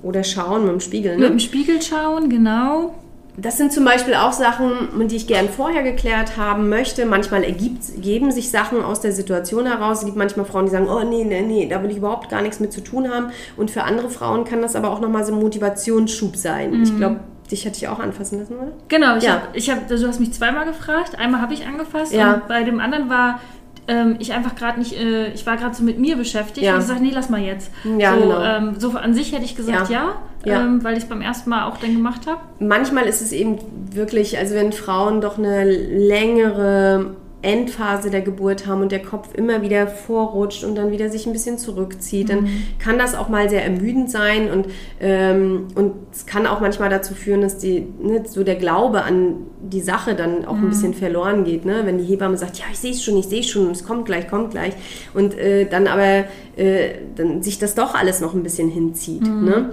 [0.04, 1.12] Oder schauen mit dem Spiegel.
[1.14, 1.28] mit Ne?
[1.30, 2.94] dem Spiegel schauen, genau.
[3.40, 7.06] Das sind zum Beispiel auch Sachen, die ich gern vorher geklärt haben möchte.
[7.06, 10.00] Manchmal ergibt, ergeben sich Sachen aus der Situation heraus.
[10.00, 12.42] Es gibt manchmal Frauen, die sagen, oh nee, nee, nee, da will ich überhaupt gar
[12.42, 13.28] nichts mit zu tun haben.
[13.56, 16.82] Und für andere Frauen kann das aber auch nochmal so ein Motivationsschub sein.
[16.82, 17.20] Ich glaube,
[17.52, 18.72] dich hatte ich auch anfassen lassen, oder?
[18.88, 19.34] Genau, ich Ja.
[19.34, 21.18] hab, ich hab, du hast mich zweimal gefragt.
[21.20, 22.34] Einmal habe ich angefasst Ja.
[22.34, 23.40] und bei dem anderen war
[23.88, 26.74] ähm, ich einfach gerade nicht, äh, ich war gerade so mit mir beschäftigt Ja.
[26.74, 27.72] und gesagt, nee, lass mal jetzt.
[27.98, 28.44] Ja, so, genau.
[28.44, 30.62] ähm, so an sich hätte ich gesagt ja, Ja.
[30.62, 32.40] Ähm, weil ich es beim ersten Mal auch dann gemacht habe.
[32.60, 33.58] Manchmal ist es eben
[33.94, 39.62] wirklich, also wenn Frauen doch eine längere Endphase der Geburt haben und der Kopf immer
[39.62, 43.64] wieder vorrutscht und dann wieder sich ein bisschen zurückzieht, dann kann das auch mal sehr
[43.64, 44.68] ermüdend sein und,
[45.00, 49.36] ähm, und es kann auch manchmal dazu führen, dass die, ne, so der Glaube an
[49.62, 51.66] die Sache dann auch ein bisschen verloren geht.
[51.66, 51.82] Ne?
[51.84, 54.06] Wenn die Hebamme sagt, ja, ich sehe es schon, ich sehe es schon, es kommt
[54.06, 54.74] gleich, kommt gleich
[55.14, 56.26] und äh, dann aber
[56.56, 59.22] äh, dann sich das doch alles noch ein bisschen hinzieht.
[59.22, 59.72] Ne?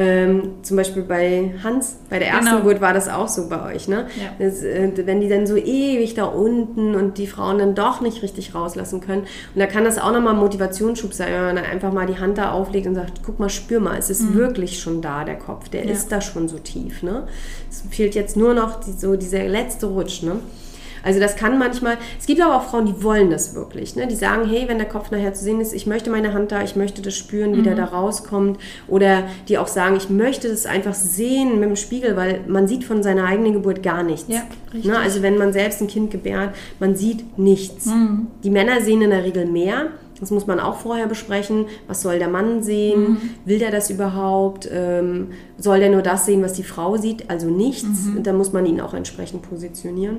[0.00, 2.58] Ähm, zum Beispiel bei Hans, bei der ersten Genau.
[2.58, 4.06] Geburt war das auch so bei euch, ne?
[4.16, 4.46] Ja.
[4.46, 8.22] Das, äh, wenn die dann so ewig da unten und die Frauen dann doch nicht
[8.22, 9.22] richtig rauslassen können.
[9.22, 12.18] Und da kann das auch nochmal ein Motivationsschub sein, wenn man dann einfach mal die
[12.18, 15.36] Hand da auflegt und sagt, guck mal, spür mal, es ist wirklich schon da, der
[15.36, 15.88] Kopf, der Mhm.
[15.88, 15.94] Ja.
[15.94, 17.26] ist da schon so tief, ne?
[17.68, 20.36] Es fehlt jetzt nur noch die, so dieser letzte Rutsch, ne?
[21.02, 23.96] Also das kann manchmal, es gibt aber auch Frauen, die wollen das wirklich.
[23.96, 24.06] Ne?
[24.06, 26.62] Die sagen, hey, wenn der Kopf nachher zu sehen ist, ich möchte meine Hand da,
[26.62, 28.58] ich möchte das spüren, wie der da rauskommt.
[28.86, 32.84] Oder die auch sagen, ich möchte das einfach sehen mit dem Spiegel, weil man sieht
[32.84, 34.28] von seiner eigenen Geburt gar nichts.
[34.28, 34.42] Ja.
[34.72, 34.98] Ne?
[34.98, 37.88] Also wenn man selbst ein Kind gebärt, man sieht nichts.
[38.42, 39.86] Die Männer sehen in der Regel mehr.
[40.20, 41.66] Das muss man auch vorher besprechen.
[41.86, 43.18] Was soll der Mann sehen?
[43.44, 44.68] Will der das überhaupt?
[44.72, 45.28] Ähm,
[45.58, 47.30] soll der nur das sehen, was die Frau sieht?
[47.30, 47.86] Also nichts.
[48.24, 50.18] Da muss man ihn auch entsprechend positionieren.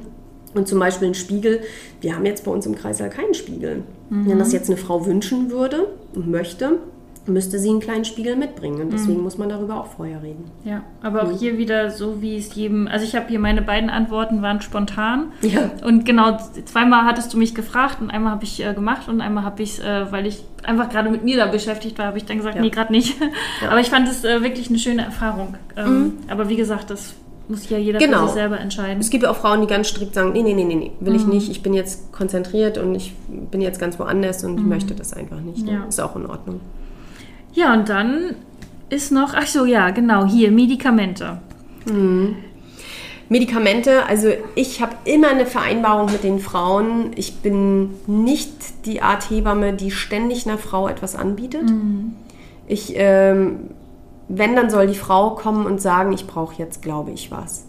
[0.55, 1.61] Und zum Beispiel ein Spiegel.
[2.01, 3.83] Wir haben jetzt bei uns im Kreißsaal keinen Spiegel.
[4.09, 6.79] Wenn das jetzt eine Frau wünschen würde und möchte,
[7.27, 8.81] müsste sie einen kleinen Spiegel mitbringen.
[8.81, 10.45] Und deswegen muss man darüber auch vorher reden.
[10.63, 12.87] Ja, aber auch hier wieder so, wie es jedem.
[12.87, 15.31] Also, ich habe hier meine beiden Antworten waren spontan.
[15.41, 15.69] Ja.
[15.85, 19.43] Und genau, zweimal hattest du mich gefragt und einmal habe ich äh, gemacht und einmal
[19.43, 22.37] habe ich, äh, weil ich einfach gerade mit mir da beschäftigt war, habe ich dann
[22.37, 22.61] gesagt, Ja.
[22.61, 23.15] nee, gerade nicht.
[23.61, 23.69] Ja.
[23.69, 25.55] Aber ich fand es äh, wirklich eine schöne Erfahrung.
[25.77, 27.13] Ähm, Aber wie gesagt, das
[27.49, 28.19] muss ja jeder Genau.
[28.21, 28.99] für sich selber entscheiden.
[28.99, 31.25] Es gibt ja auch Frauen, die ganz strikt sagen, nee, nee, nee, nee, will ich
[31.25, 31.49] nicht.
[31.49, 35.41] Ich bin jetzt konzentriert und ich bin jetzt ganz woanders und ich möchte das einfach
[35.41, 35.65] nicht.
[35.65, 35.73] Ne?
[35.73, 35.85] Ja.
[35.85, 36.59] Ist auch in Ordnung.
[37.53, 38.35] Ja, und dann
[38.89, 41.39] ist noch, ach so, ja, genau, hier, Medikamente.
[43.29, 47.11] Medikamente, also ich habe immer eine Vereinbarung mit den Frauen.
[47.15, 51.71] Ich bin nicht die Art Hebamme, die ständig einer Frau etwas anbietet.
[52.67, 53.71] Ich, ähm,
[54.29, 57.65] wenn, dann soll die Frau kommen und sagen, ich brauche jetzt, glaube ich, was.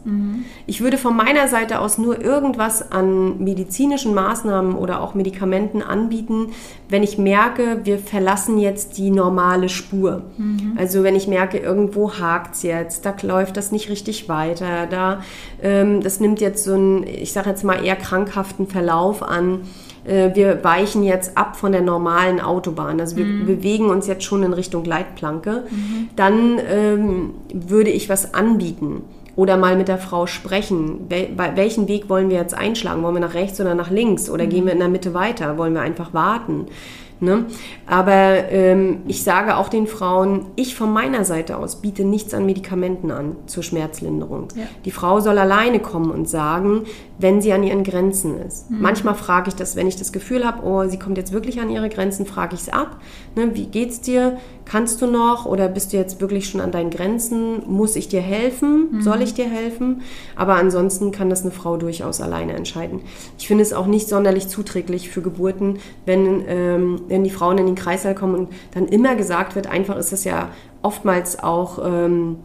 [0.66, 6.52] Ich würde von meiner Seite aus nur irgendwas an medizinischen Maßnahmen oder auch Medikamenten anbieten,
[6.90, 10.22] wenn ich merke, wir verlassen jetzt die normale Spur.
[10.76, 15.22] Also wenn ich merke, irgendwo hakt es jetzt, da läuft das nicht richtig weiter, da
[15.62, 19.62] ähm, das nimmt jetzt so einen, ich sage jetzt mal eher krankhaften Verlauf an.
[20.10, 23.00] Äh, Wir weichen jetzt ab von der normalen Autobahn.
[23.00, 25.64] Also wir bewegen uns jetzt schon in Richtung Leitplanke.
[26.16, 29.02] Dann ähm, würde ich was anbieten
[29.40, 31.06] oder mal mit der Frau sprechen.
[31.08, 33.02] Wel welchen Weg wollen wir jetzt einschlagen?
[33.02, 34.28] Wollen wir nach rechts oder nach links?
[34.28, 35.56] Oder gehen wir in der Mitte weiter?
[35.56, 36.66] Wollen wir einfach warten?
[37.22, 37.44] Ne?
[37.86, 42.46] Aber ähm, ich sage auch den Frauen, ich von meiner Seite aus biete nichts an
[42.46, 44.48] Medikamenten an zur Schmerzlinderung.
[44.54, 44.62] Ja.
[44.86, 46.84] Die Frau soll alleine kommen und sagen,
[47.18, 48.70] wenn sie an ihren Grenzen ist.
[48.70, 51.68] Manchmal frage ich das, wenn ich das Gefühl habe, oh, sie kommt jetzt wirklich an
[51.68, 52.98] ihre Grenzen, frage ich es ab.
[53.36, 54.38] Ne, wie geht's dir?
[54.64, 55.44] Kannst du noch?
[55.44, 57.62] Oder bist du jetzt wirklich schon an deinen Grenzen?
[57.66, 59.02] Muss ich dir helfen?
[59.02, 60.02] Soll ich dir helfen?
[60.36, 63.00] Aber ansonsten kann das eine Frau durchaus alleine entscheiden.
[63.38, 67.66] Ich finde es auch nicht sonderlich zuträglich für Geburten, wenn, ähm, wenn die Frauen in
[67.66, 70.48] den Kreißsaal kommen und dann immer gesagt wird, einfach ist es ja
[70.82, 72.36] oftmals auch ähm,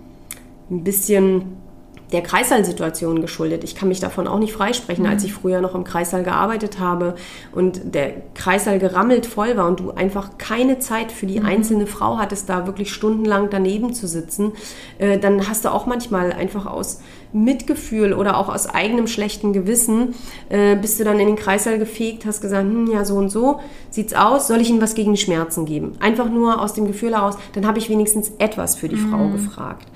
[0.70, 1.65] ein bisschen
[2.12, 3.64] der Kreißsaalsituation geschuldet.
[3.64, 7.16] Ich kann mich davon auch nicht freisprechen, als ich früher noch im Kreissaal gearbeitet habe
[7.52, 12.18] und der Kreissaal gerammelt voll war und du einfach keine Zeit für die einzelne Frau
[12.18, 14.52] hattest, da wirklich stundenlang daneben zu sitzen,
[14.98, 17.02] äh, dann hast du auch manchmal einfach aus
[17.34, 20.16] Mitgefühl oder auch aus eigenem schlechten Gewissen
[20.50, 23.60] äh, bist du dann in den Kreissaal gefegt, hast gesagt, hm, ja so und so
[23.90, 25.94] sieht's aus, soll ich Ihnen was gegen die Schmerzen geben?
[26.00, 29.88] Einfach nur aus dem Gefühl heraus, dann habe ich wenigstens etwas für die Frau gefragt.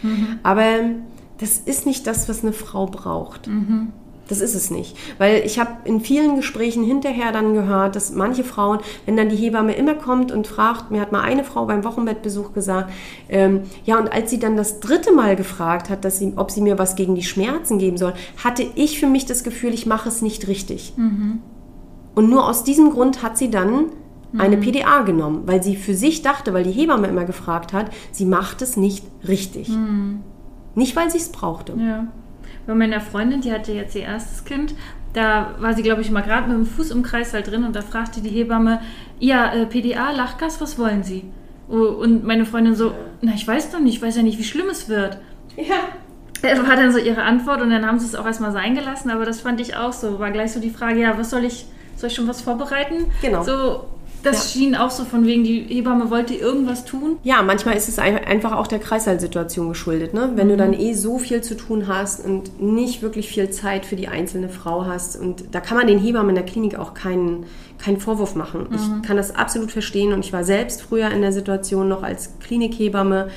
[0.44, 0.66] Aber
[1.40, 3.48] das ist nicht das, was eine Frau braucht.
[4.28, 4.96] Das ist es nicht.
[5.18, 8.78] Weil ich habe in vielen Gesprächen hinterher dann gehört, dass manche Frauen,
[9.08, 12.54] wenn dann die Hebamme immer kommt und fragt, mir hat mal eine Frau beim Wochenbettbesuch
[12.54, 12.92] gesagt,
[13.28, 16.62] ähm, ja, und als sie dann das dritte Mal gefragt hat, dass sie, ob sie
[16.62, 18.14] mir was gegen die Schmerzen geben soll,
[18.44, 20.94] hatte ich für mich das Gefühl, ich mache es nicht richtig.
[22.14, 23.86] Und nur aus diesem Grund hat sie dann
[24.38, 28.26] eine PDA genommen, weil sie für sich dachte, weil die Hebamme immer gefragt hat, sie
[28.26, 29.70] macht es nicht richtig.
[30.76, 31.74] Nicht, weil sie es brauchte.
[31.78, 32.08] Ja.
[32.68, 34.76] Bei meiner Freundin, die hatte jetzt ihr erstes Kind,
[35.14, 37.76] da war sie, glaube ich, mal gerade mit dem Fuß im Kreis halt drin und
[37.76, 38.80] da fragte die Hebamme,
[39.20, 41.26] ja, äh, PDA, Lachgas, was wollen Sie?
[41.68, 44.70] Und meine Freundin so, na, ich weiß doch nicht, ich weiß ja nicht, wie schlimm
[44.70, 45.20] es wird.
[45.56, 45.76] Ja.
[46.42, 49.10] Das war dann so ihre Antwort und dann haben sie es auch erstmal sein gelassen,
[49.10, 50.20] aber das fand ich auch so.
[50.20, 51.66] War gleich so die Frage, ja, was soll ich,
[51.96, 53.12] soll ich schon was vorbereiten?
[53.22, 53.44] Genau.
[53.44, 53.86] So,
[54.24, 57.18] Das schien auch so von wegen, die Hebamme wollte irgendwas tun.
[57.24, 60.14] Ja, manchmal ist es ein- einfach auch der Kreißsaalsituation geschuldet.
[60.14, 60.32] Ne?
[60.36, 63.96] Wenn du dann eh so viel zu tun hast und nicht wirklich viel Zeit für
[63.96, 65.16] die einzelne Frau hast.
[65.20, 67.46] Und da kann man den Hebammen in der Klinik auch keinen,
[67.78, 68.68] keinen Vorwurf machen.
[68.74, 72.32] Ich kann das absolut verstehen und ich war selbst früher in der Situation noch als
[72.42, 73.30] Klinikhebamme.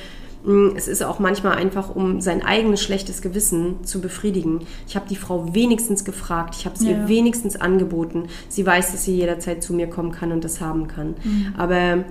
[0.45, 4.61] Mm, Es ist auch manchmal einfach, um sein eigenes schlechtes Gewissen zu befriedigen.
[4.87, 6.91] Ich habe die Frau wenigstens gefragt, ich habe es Ja.
[6.91, 8.25] ihr wenigstens angeboten.
[8.49, 11.15] Sie weiß, dass sie jederzeit zu mir kommen kann und das haben kann.
[11.57, 12.03] Aber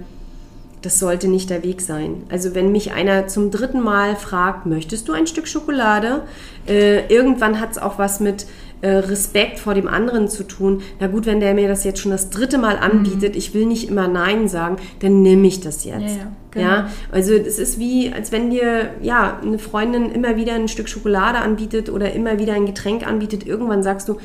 [0.81, 2.25] das sollte nicht der Weg sein.
[2.29, 6.23] Also wenn mich einer zum dritten Mal fragt, möchtest du ein Stück Schokolade?
[6.67, 8.47] Äh, irgendwann hat es auch was mit
[8.83, 10.81] Respekt vor dem anderen zu tun.
[10.99, 13.89] Na gut, wenn der mir das jetzt schon das dritte Mal anbietet, ich will nicht
[13.89, 16.01] immer Nein sagen, dann nehme ich das jetzt.
[16.01, 16.67] Ja, ja, genau.
[16.67, 20.89] ja, also es ist wie, als wenn dir ja eine Freundin immer wieder ein Stück
[20.89, 23.47] Schokolade anbietet oder immer wieder ein Getränk anbietet.
[23.47, 24.17] Irgendwann sagst du,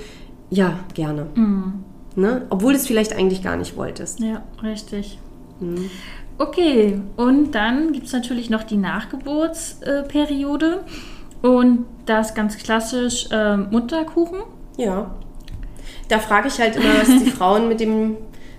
[0.49, 1.27] ja, gerne.
[1.35, 1.73] Mhm.
[2.15, 2.47] Ne?
[2.49, 4.21] Obwohl du es vielleicht eigentlich gar nicht wolltest.
[4.21, 5.19] Ja, richtig.
[6.39, 10.79] Okay, und dann gibt es natürlich noch die Nachgeburtsperiode.
[11.41, 14.39] Und das ganz klassisch ähm, Mutterkuchen.
[14.77, 15.11] Ja.
[16.07, 18.17] Da frage ich halt immer, was die Frauen mit dem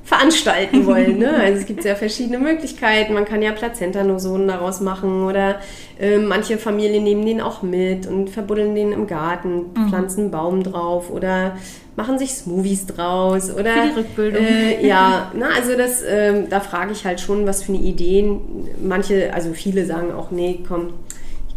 [0.09, 1.18] veranstalten wollen.
[1.18, 1.35] Ne?
[1.35, 3.12] Also es gibt sehr verschiedene Möglichkeiten.
[3.12, 5.57] Man kann ja Plazentanosonen daraus machen oder
[6.01, 10.62] äh, manche Familien nehmen den auch mit und verbuddeln den im Garten, pflanzen einen Baum
[10.62, 11.59] drauf oder
[11.95, 14.45] machen sich Smoothies draus oder Für die Rückbildung.
[14.45, 18.41] Äh, ja, na, also das, ähm, da frage ich halt schon, was für eine Ideen.
[18.83, 20.95] Manche, also viele sagen auch, nee, komm,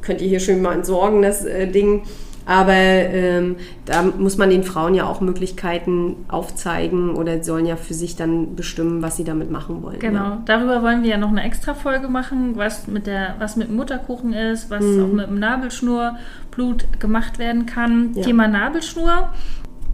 [0.01, 2.03] könnt ihr hier schön mal entsorgen, das äh, Ding.
[2.43, 7.93] Aber ähm, da muss man den Frauen ja auch Möglichkeiten aufzeigen oder sollen ja für
[7.93, 9.99] sich dann bestimmen, was sie damit machen wollen.
[9.99, 10.41] Genau, Ja.
[10.45, 13.75] darüber wollen wir ja noch eine extra Folge machen, was mit der, was mit dem
[13.75, 15.03] Mutterkuchen ist, was Mhm.
[15.03, 18.11] auch mit dem Nabelschnurblut gemacht werden kann.
[18.15, 18.23] Ja.
[18.23, 19.29] Thema Nabelschnur,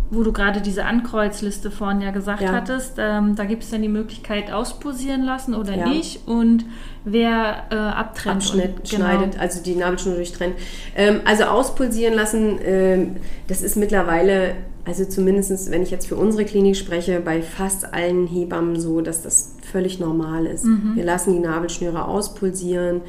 [0.09, 2.53] wo du gerade diese Ankreuzliste vorhin ja gesagt Ja.
[2.53, 5.87] hattest, ähm, da gibt es dann die Möglichkeit auspulsieren lassen oder Ja.
[5.87, 6.65] nicht und
[7.03, 8.37] wer äh, abtrennt.
[8.37, 9.05] Abschnitt und, genau.
[9.05, 10.55] schneidet, also die Nabelschnur durchtrennt.
[10.95, 13.15] Ähm, also auspulsieren lassen, ähm,
[13.47, 14.55] das ist mittlerweile,
[14.85, 19.23] also zumindest wenn ich jetzt für unsere Klinik spreche, bei fast allen Hebammen so, dass
[19.23, 20.63] das völlig normal ist.
[20.65, 20.93] Mhm.
[20.95, 23.01] Wir lassen die Nabelschnüre auspulsieren.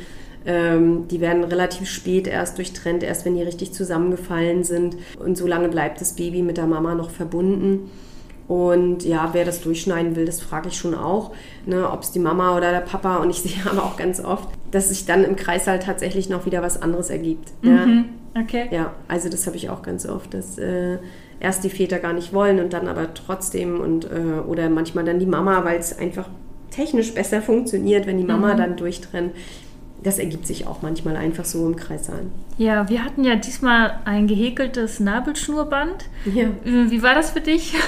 [0.51, 4.97] Ähm, die werden relativ spät erst durchtrennt, erst wenn die richtig zusammengefallen sind.
[5.23, 7.91] Und so lange bleibt das Baby mit der Mama noch verbunden.
[8.49, 11.33] Und ja, wer das durchschneiden will, das frage ich schon auch,
[11.67, 13.19] ne, ob es die Mama oder der Papa.
[13.19, 16.63] Und ich sehe aber auch ganz oft, dass sich dann im Kreißsaal tatsächlich noch wieder
[16.63, 17.51] was anderes ergibt.
[17.63, 18.05] Ja, Mhm.
[18.39, 18.69] Okay.
[18.71, 20.99] ja also das habe ich auch ganz oft, dass äh,
[21.41, 25.19] erst die Väter gar nicht wollen und dann aber trotzdem und äh, oder manchmal dann
[25.19, 26.29] die Mama, weil es einfach
[26.71, 29.33] technisch besser funktioniert, wenn die Mama dann durchtrennt.
[30.03, 32.27] Das ergibt sich auch manchmal einfach so im Kreissaal.
[32.59, 36.07] Ja, wir hatten ja diesmal ein gehäkeltes Nabelschnurband.
[36.35, 36.45] Ja.
[36.65, 37.75] Äh, Wie war das für dich?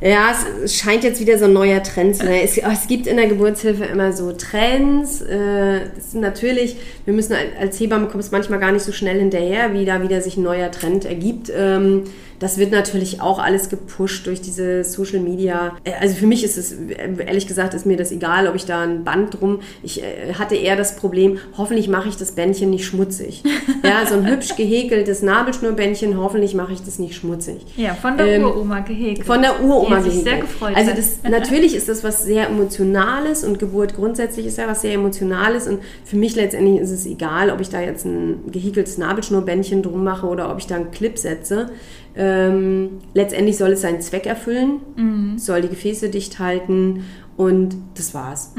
[0.00, 2.42] Ja, es, es scheint jetzt wieder so ein neuer Trend zu sein.
[2.44, 5.22] Es, es gibt in der Geburtshilfe immer so Trends.
[5.22, 9.74] Äh, das sind natürlich, wir müssen als- Hebamme kommst manchmal gar nicht so schnell hinterher,
[9.74, 11.50] wie da wieder sich ein neuer Trend ergibt.
[11.52, 12.04] Ähm,
[12.38, 15.76] das wird natürlich auch alles gepusht durch diese Social Media.
[15.82, 18.66] Äh, Also für mich ist es, äh, ehrlich gesagt, ist mir das egal, ob ich
[18.66, 19.58] da ein Band drum.
[19.82, 23.42] Ich äh, hatte eher das Problem, hoffentlich mache ich das Bändchen nicht schmutzig.
[23.82, 27.56] Ja, so ein hübsch gehäkeltes Nabelschnurbändchen, hoffentlich mache ich das nicht schmutzig.
[27.76, 29.26] Ja, von der Ähm, Uroma gehäkelt.
[29.26, 30.24] Von der Uroma sich gehäkelt.
[30.24, 30.98] sehr gefreut Also hat.
[30.98, 35.66] das, natürlich ist das was sehr Emotionales und Geburt grundsätzlich ist ja was sehr Emotionales
[35.66, 40.04] und für mich letztendlich ist es egal, ob ich da jetzt ein gehäkeltes Nabelschnurbändchen drum
[40.04, 41.70] mache oder ob ich da einen Clip setze.
[42.16, 45.38] Ähm, letztendlich soll es seinen Zweck erfüllen, Mhm.
[45.38, 47.04] soll die Gefäße dicht halten
[47.36, 48.52] und das war's.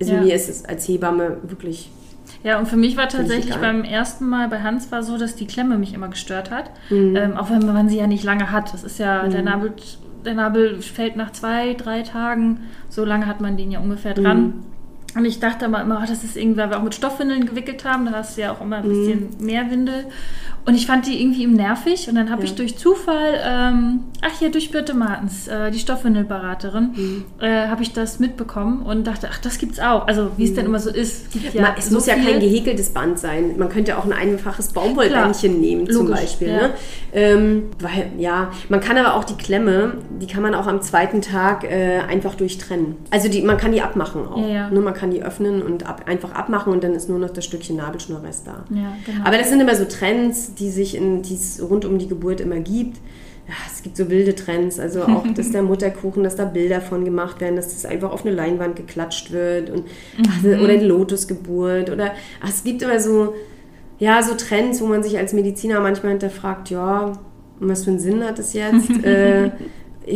[0.00, 0.20] Also ja.
[0.22, 1.90] mir ist es als Hebamme wirklich
[2.44, 5.46] Ja, und für mich war tatsächlich beim ersten Mal bei Hans war so, dass die
[5.46, 6.70] Klemme mich immer gestört hat.
[6.90, 7.16] Mhm.
[7.16, 8.72] Ähm, auch wenn man sie ja nicht lange hat.
[8.74, 9.72] Das ist ja, der, Nabel,
[10.26, 12.60] der Nabel fällt nach zwei, drei Tagen.
[12.90, 14.42] So lange hat man den ja ungefähr dran.
[14.42, 14.52] Mhm.
[15.16, 17.84] Und ich dachte immer, immer, oh, das ist irgendwie, weil wir auch mit Stoffwindeln gewickelt
[17.86, 20.04] haben, da hast du ja auch immer ein bisschen mehr Windel.
[20.66, 22.08] Und ich fand die irgendwie eben nervig.
[22.08, 22.46] Und dann habe Ja.
[22.46, 27.92] ich durch Zufall, ähm, ach hier, durch Birte Martens, äh, die Stoffwindelberaterin, äh, habe ich
[27.92, 30.06] das mitbekommen und dachte, ach, das gibt's auch.
[30.06, 31.26] Also, wie es denn immer so ist.
[31.52, 32.24] Ja Ma- es so muss ja viel.
[32.32, 33.58] kein gehäkeltes Band sein.
[33.58, 36.48] Man könnte auch ein einfaches Baumwollbändchen nehmen, zum logisch, Beispiel.
[36.48, 36.56] ja.
[36.68, 36.70] Ne?
[37.12, 41.20] Ähm, weil, ja, man kann aber auch die Klemme, die kann man auch am zweiten
[41.22, 42.96] Tag äh, einfach durchtrennen.
[43.10, 44.48] Also die, man kann die abmachen auch.
[44.48, 44.70] Ja.
[44.70, 44.80] Ne?
[44.80, 47.76] Man kann die öffnen und ab, einfach abmachen und dann ist nur noch das Stückchen
[47.76, 48.64] Nabelschnurrest da.
[48.68, 48.88] Genau.
[49.24, 52.40] Aber das sind immer so Trends, die sich in, die es rund um die Geburt
[52.40, 52.98] immer gibt.
[53.46, 57.04] Ja, es gibt so wilde Trends, also auch, dass der Mutterkuchen, dass da Bilder von
[57.04, 59.84] gemacht werden, dass das einfach auf eine Leinwand geklatscht wird und
[60.26, 63.34] ach, oder die Lotusgeburt oder ach, es gibt immer so
[63.98, 67.12] ja so Trends, wo man sich als Mediziner manchmal hinterfragt, ja,
[67.60, 68.90] was für einen Sinn hat das jetzt?
[69.04, 69.50] äh,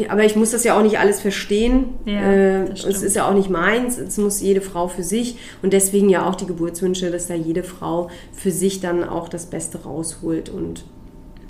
[0.09, 1.95] aber ich muss das ja auch nicht alles verstehen.
[2.05, 3.99] Ja, äh, es ist ja auch nicht meins.
[3.99, 5.39] Es muss jede Frau für sich.
[5.63, 9.47] Und deswegen ja auch die Geburtswünsche, dass da jede Frau für sich dann auch das
[9.47, 10.85] Beste rausholt und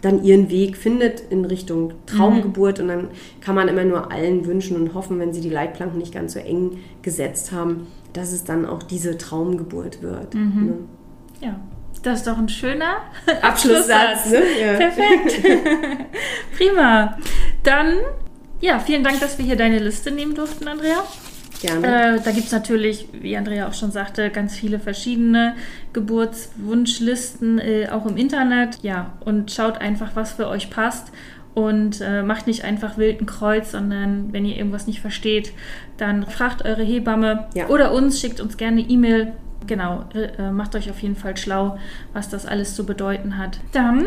[0.01, 2.80] dann ihren Weg findet in Richtung Traumgeburt.
[2.80, 3.09] Und dann
[3.41, 6.39] kann man immer nur allen wünschen und hoffen, wenn sie die Leitplanken nicht ganz so
[6.39, 10.34] eng gesetzt haben, dass es dann auch diese Traumgeburt wird.
[10.34, 10.74] Ne?
[11.41, 11.61] Ja,
[12.03, 12.99] das ist doch ein schöner
[13.43, 14.30] Abschlusssatz.
[14.30, 14.43] Ne?
[14.61, 14.74] Ja.
[14.74, 15.43] Perfekt.
[16.57, 17.18] Prima.
[17.62, 17.97] Dann,
[18.61, 21.02] ja, vielen Dank, dass wir hier deine Liste nehmen durften, Andrea.
[21.61, 22.16] Gerne.
[22.16, 25.54] Äh, da gibt es natürlich, wie Andrea auch schon sagte, ganz viele verschiedene
[25.92, 28.78] Geburtswunschlisten, äh, auch im Internet.
[28.82, 31.11] Ja, und schaut einfach, was für euch passt.
[31.54, 35.52] Und äh, macht nicht einfach wild ein Kreuz, sondern wenn ihr irgendwas nicht versteht,
[35.96, 37.66] dann fragt eure Hebamme Ja.
[37.66, 39.32] oder uns, schickt uns gerne E-Mail.
[39.66, 41.76] Genau, äh, macht euch auf jeden Fall schlau,
[42.12, 43.59] was das alles zu bedeuten hat.
[43.72, 44.06] Dann